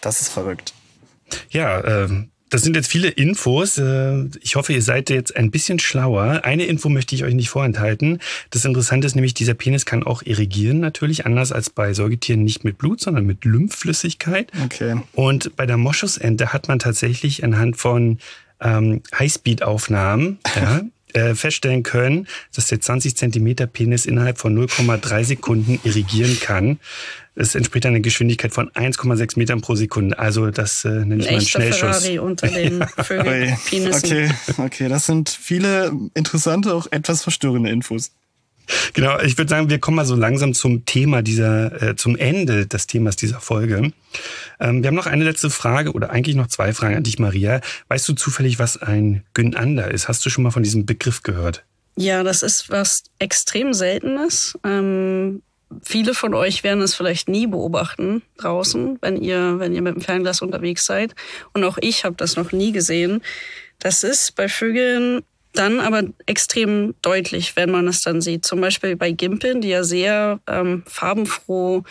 Das 0.00 0.20
ist 0.20 0.28
verrückt. 0.28 0.72
Ja, 1.50 1.80
äh, 1.80 2.08
das 2.50 2.62
sind 2.62 2.76
jetzt 2.76 2.88
viele 2.88 3.08
Infos. 3.08 3.78
Äh, 3.78 4.24
ich 4.40 4.56
hoffe, 4.56 4.72
ihr 4.72 4.82
seid 4.82 5.10
jetzt 5.10 5.36
ein 5.36 5.50
bisschen 5.50 5.78
schlauer. 5.78 6.44
Eine 6.44 6.64
Info 6.64 6.88
möchte 6.88 7.14
ich 7.14 7.24
euch 7.24 7.34
nicht 7.34 7.50
vorenthalten. 7.50 8.20
Das 8.50 8.64
Interessante 8.64 9.06
ist 9.06 9.14
nämlich, 9.14 9.34
dieser 9.34 9.54
Penis 9.54 9.84
kann 9.84 10.02
auch 10.02 10.22
irrigieren 10.22 10.80
natürlich, 10.80 11.26
anders 11.26 11.52
als 11.52 11.68
bei 11.70 11.92
Säugetieren 11.92 12.44
nicht 12.44 12.64
mit 12.64 12.78
Blut, 12.78 13.00
sondern 13.00 13.26
mit 13.26 13.44
Lymphflüssigkeit. 13.44 14.50
Okay. 14.64 15.00
Und 15.12 15.56
bei 15.56 15.66
der 15.66 15.76
Moschusente 15.76 16.52
hat 16.52 16.68
man 16.68 16.78
tatsächlich 16.78 17.44
anhand 17.44 17.76
von 17.76 18.18
ähm, 18.60 19.02
Highspeed-Aufnahmen 19.16 20.38
ja, 20.56 20.82
äh, 21.14 21.34
feststellen 21.34 21.82
können, 21.82 22.26
dass 22.54 22.66
der 22.66 22.80
20 22.80 23.16
Zentimeter 23.16 23.66
Penis 23.66 24.06
innerhalb 24.06 24.38
von 24.38 24.56
0,3 24.56 25.24
Sekunden 25.24 25.80
irrigieren 25.84 26.38
kann. 26.40 26.78
Das 27.34 27.54
entspricht 27.54 27.86
einer 27.86 28.00
Geschwindigkeit 28.00 28.52
von 28.52 28.68
1,6 28.70 29.38
Metern 29.38 29.60
pro 29.60 29.76
Sekunde. 29.76 30.18
Also 30.18 30.50
das 30.50 30.84
äh, 30.84 30.88
nenne 30.88 31.18
ich 31.18 31.26
mal 31.26 31.36
einen 31.36 31.46
Schnellschuss. 31.46 32.02
Ferrari 32.02 32.18
unter 32.18 32.48
den 32.48 32.84
Vögelpenissen. 32.96 33.94
Okay, 33.94 34.30
okay, 34.58 34.88
das 34.88 35.06
sind 35.06 35.28
viele 35.28 35.92
interessante, 36.14 36.74
auch 36.74 36.88
etwas 36.90 37.22
verstörende 37.22 37.70
Infos. 37.70 38.10
Genau, 38.94 39.18
ich 39.20 39.38
würde 39.38 39.48
sagen, 39.48 39.70
wir 39.70 39.78
kommen 39.78 39.96
mal 39.96 40.04
so 40.04 40.14
langsam 40.14 40.54
zum 40.54 40.84
Thema 40.84 41.22
dieser, 41.22 41.82
äh, 41.82 41.96
zum 41.96 42.16
Ende 42.16 42.66
des 42.66 42.86
Themas 42.86 43.16
dieser 43.16 43.40
Folge. 43.40 43.92
Ähm, 44.60 44.82
wir 44.82 44.88
haben 44.88 44.94
noch 44.94 45.06
eine 45.06 45.24
letzte 45.24 45.50
Frage 45.50 45.92
oder 45.92 46.10
eigentlich 46.10 46.36
noch 46.36 46.48
zwei 46.48 46.72
Fragen 46.72 46.96
an 46.96 47.02
dich, 47.02 47.18
Maria. 47.18 47.60
Weißt 47.88 48.08
du 48.08 48.14
zufällig, 48.14 48.58
was 48.58 48.76
ein 48.76 49.24
Gynander 49.34 49.90
ist? 49.90 50.08
Hast 50.08 50.24
du 50.24 50.30
schon 50.30 50.44
mal 50.44 50.50
von 50.50 50.62
diesem 50.62 50.86
Begriff 50.86 51.22
gehört? 51.22 51.64
Ja, 51.96 52.22
das 52.22 52.42
ist 52.42 52.70
was 52.70 53.04
extrem 53.18 53.72
Seltenes. 53.72 54.58
Ähm, 54.64 55.42
viele 55.82 56.14
von 56.14 56.34
euch 56.34 56.64
werden 56.64 56.82
es 56.82 56.94
vielleicht 56.94 57.28
nie 57.28 57.46
beobachten 57.46 58.22
draußen, 58.36 58.98
wenn 59.00 59.16
ihr, 59.16 59.58
wenn 59.58 59.74
ihr 59.74 59.82
mit 59.82 59.96
dem 59.96 60.00
Fernglas 60.00 60.42
unterwegs 60.42 60.84
seid. 60.84 61.14
Und 61.52 61.64
auch 61.64 61.78
ich 61.80 62.04
habe 62.04 62.16
das 62.16 62.36
noch 62.36 62.52
nie 62.52 62.72
gesehen. 62.72 63.20
Das 63.78 64.04
ist 64.04 64.34
bei 64.34 64.48
Vögeln 64.48 65.22
dann 65.58 65.80
aber 65.80 66.04
extrem 66.26 66.94
deutlich, 67.02 67.56
wenn 67.56 67.70
man 67.70 67.88
es 67.88 68.02
dann 68.02 68.20
sieht. 68.20 68.44
Zum 68.44 68.60
Beispiel 68.60 68.96
bei 68.96 69.10
Gimpeln, 69.10 69.60
die 69.60 69.68
ja 69.68 69.84
sehr 69.84 70.40
ähm, 70.46 70.82
farbenfroh 70.86 71.84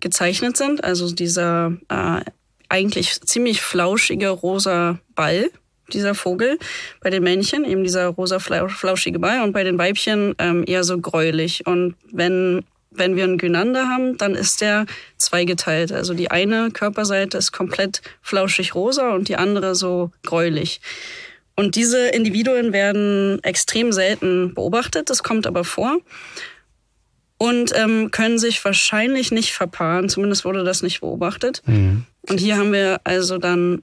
gezeichnet 0.00 0.56
sind. 0.56 0.82
Also 0.82 1.12
dieser 1.12 1.76
äh, 1.88 2.22
eigentlich 2.68 3.20
ziemlich 3.20 3.60
flauschige 3.60 4.28
rosa 4.30 4.98
Ball, 5.14 5.50
dieser 5.92 6.14
Vogel. 6.14 6.58
Bei 7.00 7.10
den 7.10 7.22
Männchen 7.22 7.64
eben 7.64 7.84
dieser 7.84 8.06
rosa 8.08 8.38
flauschige 8.38 9.18
Ball 9.18 9.42
und 9.42 9.52
bei 9.52 9.62
den 9.62 9.78
Weibchen 9.78 10.34
ähm, 10.38 10.64
eher 10.66 10.84
so 10.84 10.98
gräulich. 10.98 11.66
Und 11.66 11.96
wenn 12.10 12.64
wenn 12.94 13.16
wir 13.16 13.24
einen 13.24 13.38
Gynander 13.38 13.88
haben, 13.88 14.18
dann 14.18 14.34
ist 14.34 14.60
der 14.60 14.84
zweigeteilt. 15.16 15.92
Also 15.92 16.12
die 16.14 16.30
eine 16.30 16.70
Körperseite 16.70 17.38
ist 17.38 17.50
komplett 17.50 18.02
flauschig 18.20 18.74
rosa 18.74 19.14
und 19.14 19.28
die 19.28 19.36
andere 19.36 19.74
so 19.74 20.10
gräulich. 20.22 20.80
Und 21.54 21.76
diese 21.76 22.08
Individuen 22.08 22.72
werden 22.72 23.42
extrem 23.42 23.92
selten 23.92 24.54
beobachtet, 24.54 25.10
das 25.10 25.22
kommt 25.22 25.46
aber 25.46 25.64
vor. 25.64 25.98
Und 27.38 27.72
ähm, 27.76 28.10
können 28.12 28.38
sich 28.38 28.64
wahrscheinlich 28.64 29.32
nicht 29.32 29.52
verpaaren, 29.52 30.08
zumindest 30.08 30.44
wurde 30.44 30.62
das 30.62 30.82
nicht 30.82 31.00
beobachtet. 31.00 31.62
Mhm. 31.66 32.06
Und 32.28 32.38
hier 32.38 32.56
haben 32.56 32.72
wir 32.72 33.00
also 33.04 33.38
dann 33.38 33.82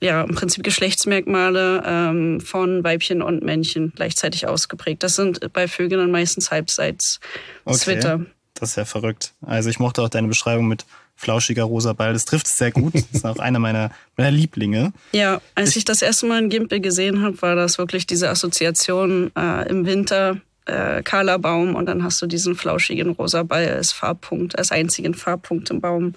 ja 0.00 0.22
im 0.22 0.34
Prinzip 0.34 0.62
Geschlechtsmerkmale 0.62 1.82
ähm, 1.84 2.40
von 2.40 2.84
Weibchen 2.84 3.20
und 3.20 3.42
Männchen 3.42 3.92
gleichzeitig 3.96 4.46
ausgeprägt. 4.46 5.02
Das 5.02 5.16
sind 5.16 5.52
bei 5.52 5.66
Vögeln 5.66 6.00
dann 6.00 6.10
meistens 6.12 6.50
halbseits 6.52 7.18
Zwitter. 7.72 8.14
Okay. 8.14 8.26
Das 8.54 8.70
ist 8.70 8.76
ja 8.76 8.84
verrückt. 8.84 9.34
Also 9.40 9.70
ich 9.70 9.78
mochte 9.78 10.02
auch 10.02 10.08
deine 10.08 10.28
Beschreibung 10.28 10.68
mit 10.68 10.84
flauschiger 11.18 11.64
rosa 11.64 11.92
Ball. 11.92 12.12
Das 12.12 12.24
trifft 12.24 12.46
es 12.46 12.56
sehr 12.56 12.70
gut. 12.70 12.94
Das 12.94 13.04
ist 13.12 13.26
auch 13.26 13.38
einer 13.38 13.58
meiner, 13.58 13.90
meiner 14.16 14.30
Lieblinge. 14.30 14.92
Ja, 15.12 15.40
als 15.56 15.70
ich, 15.70 15.78
ich 15.78 15.84
das 15.84 16.00
erste 16.00 16.26
Mal 16.26 16.44
in 16.44 16.48
Gimpel 16.48 16.80
gesehen 16.80 17.22
habe, 17.22 17.42
war 17.42 17.56
das 17.56 17.76
wirklich 17.76 18.06
diese 18.06 18.30
Assoziation 18.30 19.32
äh, 19.36 19.68
im 19.68 19.84
Winter. 19.84 20.40
Äh, 20.64 21.02
kahler 21.02 21.38
Baum 21.38 21.74
und 21.76 21.86
dann 21.86 22.02
hast 22.02 22.20
du 22.20 22.26
diesen 22.26 22.54
flauschigen 22.54 23.12
rosa 23.12 23.42
Ball 23.42 23.66
als 23.68 23.92
Farbpunkt, 23.92 24.58
als 24.58 24.70
einzigen 24.70 25.14
Farbpunkt 25.14 25.70
im 25.70 25.80
Baum. 25.80 26.12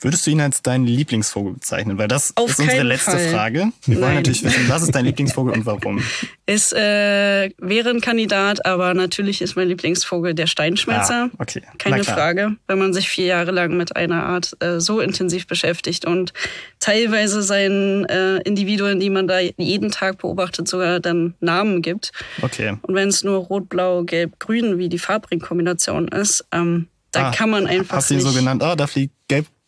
Würdest 0.00 0.26
du 0.26 0.30
ihn 0.30 0.40
als 0.42 0.60
deinen 0.60 0.86
Lieblingsvogel 0.86 1.54
bezeichnen? 1.54 1.96
Weil 1.96 2.08
das 2.08 2.36
Auf 2.36 2.50
ist 2.50 2.60
unsere 2.60 2.82
letzte 2.82 3.12
Fall. 3.12 3.28
Frage. 3.30 3.72
Wir 3.86 3.94
Nein. 3.94 4.02
wollen 4.02 4.14
natürlich 4.16 4.44
wissen, 4.44 4.68
was 4.68 4.82
ist 4.82 4.94
dein 4.94 5.06
Lieblingsvogel 5.06 5.54
und 5.54 5.66
warum? 5.66 6.02
Es 6.48 6.72
äh, 6.72 7.50
wäre 7.58 7.90
ein 7.90 8.00
Kandidat, 8.00 8.64
aber 8.66 8.94
natürlich 8.94 9.42
ist 9.42 9.56
mein 9.56 9.66
Lieblingsvogel 9.66 10.32
der 10.32 10.46
Steinschmelzer. 10.46 11.28
Ah, 11.32 11.36
okay. 11.40 11.60
Keine 11.78 12.04
Frage. 12.04 12.54
Wenn 12.68 12.78
man 12.78 12.94
sich 12.94 13.08
vier 13.08 13.26
Jahre 13.26 13.50
lang 13.50 13.76
mit 13.76 13.96
einer 13.96 14.22
Art 14.22 14.56
äh, 14.60 14.78
so 14.78 15.00
intensiv 15.00 15.48
beschäftigt 15.48 16.04
und 16.04 16.32
teilweise 16.78 17.42
seinen 17.42 18.04
äh, 18.04 18.36
Individuen, 18.42 19.00
die 19.00 19.10
man 19.10 19.26
da 19.26 19.40
jeden 19.40 19.90
Tag 19.90 20.18
beobachtet, 20.18 20.68
sogar 20.68 21.00
dann 21.00 21.34
Namen 21.40 21.82
gibt. 21.82 22.12
Okay. 22.42 22.76
Und 22.82 22.94
wenn 22.94 23.08
es 23.08 23.24
nur 23.24 23.38
rot, 23.38 23.68
blau, 23.68 24.04
gelb, 24.04 24.38
grün, 24.38 24.78
wie 24.78 24.88
die 24.88 25.00
Farbringkombination 25.00 26.06
ist, 26.06 26.44
ähm, 26.52 26.86
da 27.10 27.28
ah, 27.28 27.30
kann 27.32 27.50
man 27.50 27.66
einfach. 27.66 27.96
Hast 27.96 28.10
du 28.10 28.14
ihn 28.14 28.20
so 28.20 28.32
genannt? 28.32 28.62
Ah, 28.62 28.76
da 28.76 28.86
fliegt 28.86 29.15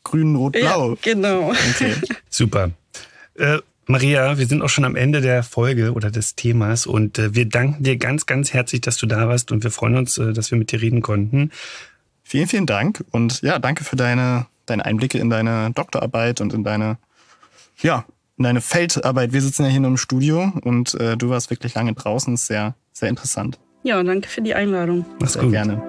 grün, 0.05 0.37
rot, 0.37 0.53
blau. 0.53 0.91
Ja, 0.91 0.97
genau. 1.01 1.51
Okay. 1.51 1.95
Super. 2.31 2.71
Äh, 3.35 3.59
Maria, 3.87 4.37
wir 4.37 4.47
sind 4.47 4.61
auch 4.61 4.69
schon 4.69 4.85
am 4.85 4.97
Ende 4.97 5.23
der 5.23 5.43
Folge 5.43 5.93
oder 5.93 6.11
des 6.11 6.35
Themas 6.35 6.87
und 6.87 7.19
äh, 7.19 7.35
wir 7.35 7.47
danken 7.49 7.83
dir 7.83 7.97
ganz, 7.97 8.27
ganz 8.27 8.53
herzlich, 8.53 8.83
dass 8.83 8.99
du 8.99 9.07
da 9.07 9.29
warst 9.29 9.51
und 9.51 9.65
wir 9.65 9.71
freuen 9.71 9.97
uns, 9.97 10.19
äh, 10.19 10.35
dass 10.35 10.51
wir 10.51 10.59
mit 10.59 10.73
dir 10.73 10.83
reden 10.83 11.01
konnten. 11.01 11.51
Vielen, 12.23 12.49
vielen 12.49 12.67
Dank 12.67 13.03
und 13.13 13.41
ja, 13.41 13.59
danke 13.59 13.85
für 13.85 13.97
deine, 13.97 14.47
deine 14.67 14.85
Einblicke 14.85 15.17
in 15.17 15.31
deine 15.31 15.71
Doktorarbeit 15.71 16.43
und 16.43 16.53
in 16.53 16.65
deine, 16.65 16.99
ja, 17.81 18.05
in 18.37 18.45
deine 18.45 18.61
Feldarbeit. 18.61 19.33
Wir 19.33 19.41
sitzen 19.41 19.65
ja 19.65 19.71
hier 19.71 19.81
nur 19.81 19.91
im 19.93 19.97
Studio 19.97 20.53
und 20.61 20.95
äh, 21.01 21.17
du 21.17 21.31
warst 21.31 21.49
wirklich 21.49 21.75
lange 21.75 21.95
draußen. 21.95 22.35
Ist 22.35 22.47
sehr, 22.47 22.75
sehr 22.93 23.09
interessant. 23.09 23.59
Ja, 23.85 24.03
danke 24.03 24.29
für 24.29 24.43
die 24.43 24.55
Einladung. 24.55 25.07
Mach's 25.19 25.33
sehr 25.33 25.43
gut. 25.43 25.53
gerne. 25.53 25.83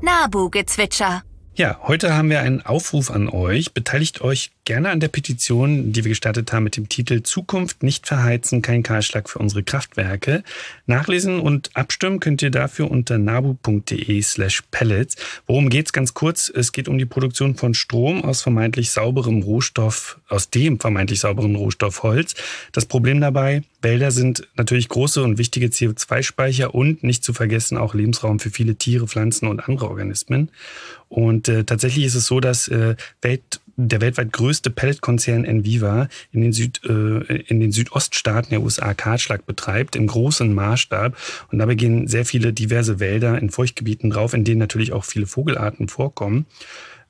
Nabu-Gezwitscher. 0.00 1.24
Ja, 1.60 1.78
heute 1.82 2.14
haben 2.16 2.30
wir 2.30 2.40
einen 2.40 2.62
Aufruf 2.62 3.10
an 3.10 3.28
euch. 3.28 3.74
Beteiligt 3.74 4.22
euch 4.22 4.50
gerne 4.64 4.88
an 4.88 4.98
der 4.98 5.08
Petition, 5.08 5.92
die 5.92 6.04
wir 6.04 6.08
gestartet 6.08 6.54
haben 6.54 6.64
mit 6.64 6.78
dem 6.78 6.88
Titel 6.88 7.22
Zukunft 7.22 7.82
nicht 7.82 8.06
verheizen, 8.06 8.62
kein 8.62 8.82
Kahlschlag 8.82 9.28
für 9.28 9.40
unsere 9.40 9.62
Kraftwerke. 9.62 10.42
Nachlesen 10.86 11.38
und 11.38 11.68
abstimmen 11.74 12.18
könnt 12.18 12.40
ihr 12.40 12.50
dafür 12.50 12.90
unter 12.90 13.18
nabu.de 13.18 14.22
slash 14.22 14.62
pellets. 14.70 15.16
Worum 15.46 15.68
geht's 15.68 15.92
ganz 15.92 16.14
kurz? 16.14 16.48
Es 16.48 16.72
geht 16.72 16.88
um 16.88 16.96
die 16.96 17.04
Produktion 17.04 17.54
von 17.56 17.74
Strom 17.74 18.24
aus 18.24 18.40
vermeintlich 18.40 18.90
sauberem 18.90 19.42
Rohstoff, 19.42 20.18
aus 20.30 20.48
dem 20.48 20.80
vermeintlich 20.80 21.20
sauberen 21.20 21.56
Rohstoff 21.56 22.02
Holz. 22.02 22.36
Das 22.72 22.86
Problem 22.86 23.20
dabei, 23.20 23.64
Wälder 23.82 24.12
sind 24.12 24.48
natürlich 24.56 24.88
große 24.88 25.22
und 25.22 25.36
wichtige 25.36 25.66
CO2-Speicher 25.66 26.74
und 26.74 27.02
nicht 27.02 27.22
zu 27.22 27.34
vergessen 27.34 27.76
auch 27.76 27.92
Lebensraum 27.92 28.38
für 28.38 28.50
viele 28.50 28.76
Tiere, 28.76 29.06
Pflanzen 29.06 29.46
und 29.46 29.68
andere 29.68 29.88
Organismen. 29.88 30.50
Und 31.10 31.48
äh, 31.48 31.64
tatsächlich 31.64 32.04
ist 32.04 32.14
es 32.14 32.26
so, 32.26 32.38
dass 32.38 32.68
äh, 32.68 32.94
Welt, 33.20 33.60
der 33.76 34.00
weltweit 34.00 34.32
größte 34.32 34.70
Pelletkonzern 34.70 35.44
Enviva 35.44 36.08
in 36.30 36.40
den, 36.40 36.52
Süd, 36.52 36.80
äh, 36.84 37.42
in 37.48 37.58
den 37.58 37.72
Südoststaaten 37.72 38.50
der 38.50 38.62
USA 38.62 38.94
Kahlschlag 38.94 39.44
betreibt, 39.44 39.96
im 39.96 40.06
großen 40.06 40.54
Maßstab. 40.54 41.16
Und 41.50 41.58
dabei 41.58 41.74
gehen 41.74 42.06
sehr 42.06 42.24
viele 42.24 42.52
diverse 42.52 43.00
Wälder 43.00 43.38
in 43.38 43.50
Feuchtgebieten 43.50 44.10
drauf, 44.10 44.34
in 44.34 44.44
denen 44.44 44.60
natürlich 44.60 44.92
auch 44.92 45.04
viele 45.04 45.26
Vogelarten 45.26 45.88
vorkommen 45.88 46.46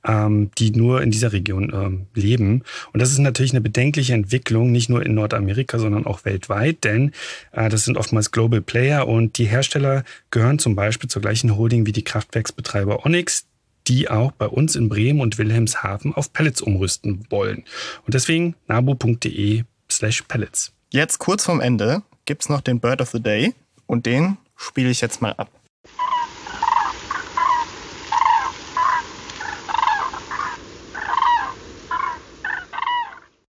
ähm, 0.03 0.51
die 0.57 0.71
nur 0.71 1.01
in 1.01 1.11
dieser 1.11 1.33
Region 1.33 1.71
ähm, 1.73 2.07
leben. 2.15 2.63
Und 2.93 3.01
das 3.01 3.11
ist 3.11 3.19
natürlich 3.19 3.51
eine 3.51 3.61
bedenkliche 3.61 4.13
Entwicklung, 4.13 4.71
nicht 4.71 4.89
nur 4.89 5.05
in 5.05 5.13
Nordamerika, 5.13 5.79
sondern 5.79 6.05
auch 6.05 6.25
weltweit, 6.25 6.83
denn 6.83 7.11
äh, 7.51 7.69
das 7.69 7.85
sind 7.85 7.97
oftmals 7.97 8.31
Global 8.31 8.61
Player 8.61 9.07
und 9.07 9.37
die 9.37 9.45
Hersteller 9.45 10.03
gehören 10.31 10.59
zum 10.59 10.75
Beispiel 10.75 11.09
zur 11.09 11.21
gleichen 11.21 11.55
Holding 11.55 11.85
wie 11.85 11.91
die 11.91 12.03
Kraftwerksbetreiber 12.03 13.05
Onyx, 13.05 13.45
die 13.87 14.09
auch 14.09 14.31
bei 14.31 14.47
uns 14.47 14.75
in 14.75 14.89
Bremen 14.89 15.21
und 15.21 15.37
Wilhelmshaven 15.37 16.13
auf 16.13 16.33
Pellets 16.33 16.61
umrüsten 16.61 17.25
wollen. 17.29 17.63
Und 18.05 18.13
deswegen 18.13 18.55
nabu.de 18.67 19.63
slash 19.89 20.23
pellets. 20.23 20.73
Jetzt 20.89 21.19
kurz 21.19 21.45
vorm 21.45 21.61
Ende 21.61 22.03
gibt's 22.25 22.49
noch 22.49 22.61
den 22.61 22.79
Bird 22.79 23.01
of 23.01 23.09
the 23.11 23.21
Day 23.21 23.53
und 23.87 24.05
den 24.05 24.37
spiele 24.55 24.89
ich 24.89 25.01
jetzt 25.01 25.21
mal 25.21 25.33
ab. 25.33 25.49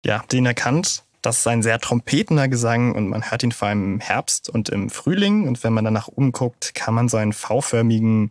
Ja, 0.05 0.25
ihn 0.33 0.47
erkannt? 0.47 1.05
Das 1.21 1.39
ist 1.39 1.47
ein 1.47 1.63
sehr 1.63 1.79
trompetender 1.79 2.49
Gesang 2.49 2.93
und 2.97 3.09
man 3.09 3.31
hört 3.31 3.45
ihn 3.45 3.53
vor 3.53 3.69
allem 3.69 3.95
im 3.95 4.01
Herbst 4.01 4.51
und 4.51 4.69
im 4.69 4.91
Frühling. 4.91 5.47
Und 5.47 5.63
wenn 5.63 5.73
man 5.73 5.85
dann 5.85 5.95
nach 5.95 6.09
oben 6.09 6.33
guckt, 6.33 6.75
kann 6.75 6.95
man 6.95 7.09
so 7.09 7.17
einen 7.17 7.33
V-förmigen 7.33 8.31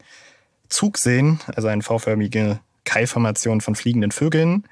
Zug 0.71 0.97
sehen, 0.97 1.39
also 1.55 1.67
eine 1.67 1.83
V-förmige 1.83 2.59
Keilformation 2.83 3.61
von 3.61 3.75
fliegenden 3.75 4.11
Vögeln. 4.11 4.63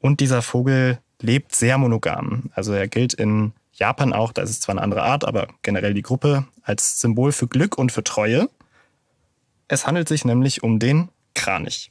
Und 0.00 0.20
dieser 0.20 0.42
Vogel 0.42 0.98
lebt 1.20 1.54
sehr 1.54 1.78
monogam. 1.78 2.50
Also 2.54 2.72
er 2.72 2.88
gilt 2.88 3.14
in 3.14 3.52
Japan 3.72 4.12
auch, 4.12 4.32
da 4.32 4.42
ist 4.42 4.50
es 4.50 4.60
zwar 4.60 4.74
eine 4.74 4.82
andere 4.82 5.02
Art, 5.02 5.24
aber 5.24 5.48
generell 5.62 5.94
die 5.94 6.02
Gruppe 6.02 6.46
als 6.62 7.00
Symbol 7.00 7.32
für 7.32 7.48
Glück 7.48 7.78
und 7.78 7.90
für 7.90 8.04
Treue. 8.04 8.48
Es 9.68 9.86
handelt 9.86 10.08
sich 10.08 10.24
nämlich 10.24 10.62
um 10.62 10.78
den 10.78 11.08
Kranich. 11.34 11.90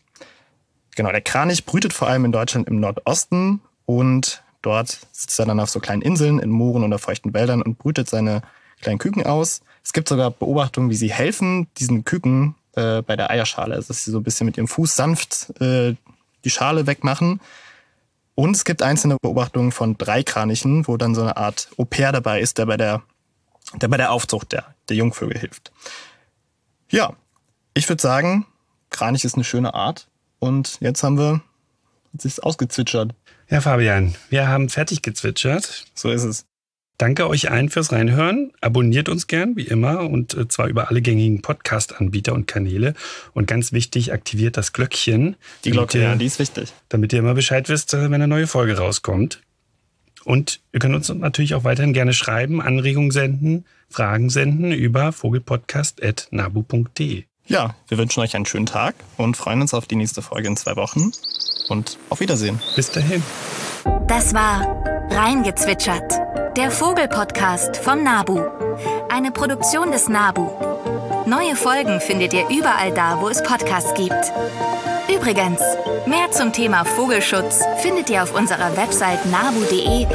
Genau, 0.95 1.11
der 1.11 1.21
Kranich 1.21 1.65
brütet 1.65 1.91
vor 1.91 2.07
allem 2.07 2.25
in 2.25 2.31
Deutschland 2.31 2.67
im 2.67 2.79
Nordosten 2.79 3.61
und 3.85 4.43
dort 4.61 5.07
sitzt 5.11 5.39
er 5.39 5.45
dann 5.45 5.59
auf 5.59 5.69
so 5.69 5.79
kleinen 5.79 6.01
Inseln 6.01 6.39
in 6.39 6.49
Mooren 6.49 6.83
oder 6.83 6.99
feuchten 6.99 7.33
Wäldern 7.33 7.61
und 7.61 7.79
brütet 7.79 8.09
seine 8.09 8.43
kleinen 8.79 8.99
Küken 8.99 9.25
aus. 9.25 9.61
Es 9.83 9.91
gibt 9.91 10.07
sogar 10.07 10.31
Beobachtungen, 10.31 10.89
wie 10.89 10.95
sie 10.95 11.11
helfen, 11.11 11.67
diesen 11.77 12.05
Küken 12.05 12.55
äh, 12.75 13.01
bei 13.01 13.15
der 13.15 13.29
Eierschale, 13.29 13.75
also 13.75 13.89
dass 13.89 14.03
sie 14.03 14.11
so 14.11 14.19
ein 14.19 14.23
bisschen 14.23 14.45
mit 14.45 14.57
ihrem 14.57 14.67
Fuß 14.67 14.95
sanft 14.95 15.53
äh, 15.61 15.95
die 16.43 16.49
Schale 16.49 16.87
wegmachen. 16.87 17.39
Und 18.35 18.55
es 18.55 18.65
gibt 18.65 18.81
einzelne 18.81 19.17
Beobachtungen 19.21 19.71
von 19.71 19.97
drei 19.97 20.23
Kranichen, 20.23 20.87
wo 20.87 20.97
dann 20.97 21.13
so 21.13 21.21
eine 21.21 21.37
Art 21.37 21.69
Au-pair 21.77 22.11
dabei 22.11 22.41
ist, 22.41 22.57
der 22.57 22.65
bei 22.65 22.77
der, 22.77 23.03
der 23.75 23.87
bei 23.87 23.97
der 23.97 24.11
Aufzucht 24.11 24.51
der, 24.51 24.73
der 24.89 24.97
Jungvögel 24.97 25.37
hilft. 25.37 25.71
Ja, 26.89 27.13
ich 27.75 27.87
würde 27.89 28.01
sagen, 28.01 28.45
Kranich 28.89 29.23
ist 29.23 29.35
eine 29.35 29.43
schöne 29.43 29.73
Art. 29.73 30.07
Und 30.39 30.77
jetzt 30.81 31.03
haben 31.03 31.17
wir, 31.17 31.41
jetzt 32.13 32.25
ist 32.25 32.43
ausgezwitschert. 32.43 33.13
Ja, 33.49 33.61
Fabian, 33.61 34.15
wir 34.29 34.47
haben 34.47 34.69
fertig 34.69 35.01
gezwitschert. 35.01 35.85
So 35.93 36.09
ist 36.11 36.23
es. 36.23 36.45
Danke 36.97 37.27
euch 37.27 37.49
allen 37.49 37.69
fürs 37.69 37.91
Reinhören. 37.91 38.51
Abonniert 38.61 39.09
uns 39.09 39.27
gern, 39.27 39.55
wie 39.55 39.63
immer, 39.63 40.09
und 40.09 40.35
äh, 40.35 40.47
zwar 40.47 40.67
über 40.67 40.89
alle 40.89 41.01
gängigen 41.01 41.41
Podcast-Anbieter 41.41 42.33
und 42.33 42.47
Kanäle. 42.47 42.93
Und 43.33 43.47
ganz 43.47 43.71
wichtig, 43.71 44.13
aktiviert 44.13 44.57
das 44.57 44.73
Glöckchen. 44.73 45.35
Die 45.65 45.71
Glocke, 45.71 45.97
ihr, 45.97 46.03
ja, 46.03 46.15
die 46.15 46.25
ist 46.25 46.39
wichtig. 46.39 46.71
Damit 46.89 47.13
ihr 47.13 47.19
immer 47.19 47.33
Bescheid 47.33 47.67
wisst, 47.67 47.93
äh, 47.93 48.03
wenn 48.03 48.13
eine 48.13 48.27
neue 48.27 48.47
Folge 48.47 48.77
rauskommt. 48.77 49.41
Und 50.23 50.61
ihr 50.71 50.79
könnt 50.79 50.95
uns 50.95 51.09
natürlich 51.09 51.55
auch 51.55 51.63
weiterhin 51.63 51.93
gerne 51.93 52.13
schreiben, 52.13 52.61
Anregungen 52.61 53.11
senden, 53.11 53.65
Fragen 53.89 54.29
senden 54.29 54.71
über 54.71 55.11
vogelpodcast.nabu.de. 55.11 57.23
Ja, 57.45 57.75
wir 57.89 57.97
wünschen 57.97 58.21
euch 58.21 58.35
einen 58.35 58.45
schönen 58.45 58.67
Tag 58.67 58.95
und 59.17 59.35
freuen 59.35 59.61
uns 59.61 59.73
auf 59.73 59.85
die 59.85 59.97
nächste 59.97 60.21
Folge 60.21 60.47
in 60.47 60.55
zwei 60.55 60.77
Wochen. 60.77 61.11
Und 61.69 61.97
auf 62.09 62.19
Wiedersehen. 62.19 62.59
Bis 62.75 62.91
dahin. 62.91 63.23
Das 64.07 64.33
war 64.33 64.83
Reingezwitschert, 65.09 66.13
der 66.57 66.69
Vogelpodcast 66.69 67.77
von 67.77 68.03
Nabu. 68.03 68.39
Eine 69.09 69.31
Produktion 69.31 69.91
des 69.91 70.07
Nabu. 70.07 70.49
Neue 71.25 71.55
Folgen 71.55 71.99
findet 71.99 72.33
ihr 72.33 72.47
überall 72.49 72.93
da, 72.93 73.19
wo 73.21 73.29
es 73.29 73.41
Podcasts 73.41 73.93
gibt. 73.95 74.31
Übrigens, 75.11 75.61
mehr 76.05 76.29
zum 76.31 76.53
Thema 76.53 76.85
Vogelschutz 76.85 77.63
findet 77.77 78.09
ihr 78.09 78.21
auf 78.21 78.35
unserer 78.35 78.77
Website 78.77 79.25
nabu.de 79.25 80.05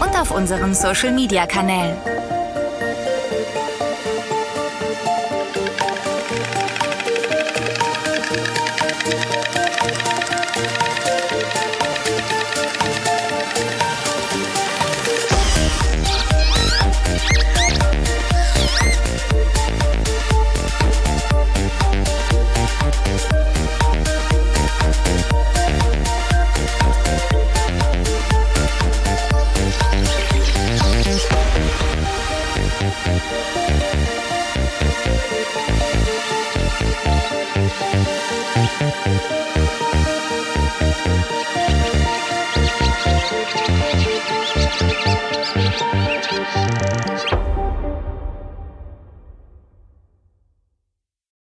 und 0.00 0.20
auf 0.20 0.30
unseren 0.30 0.74
Social-Media-Kanälen. 0.74 1.96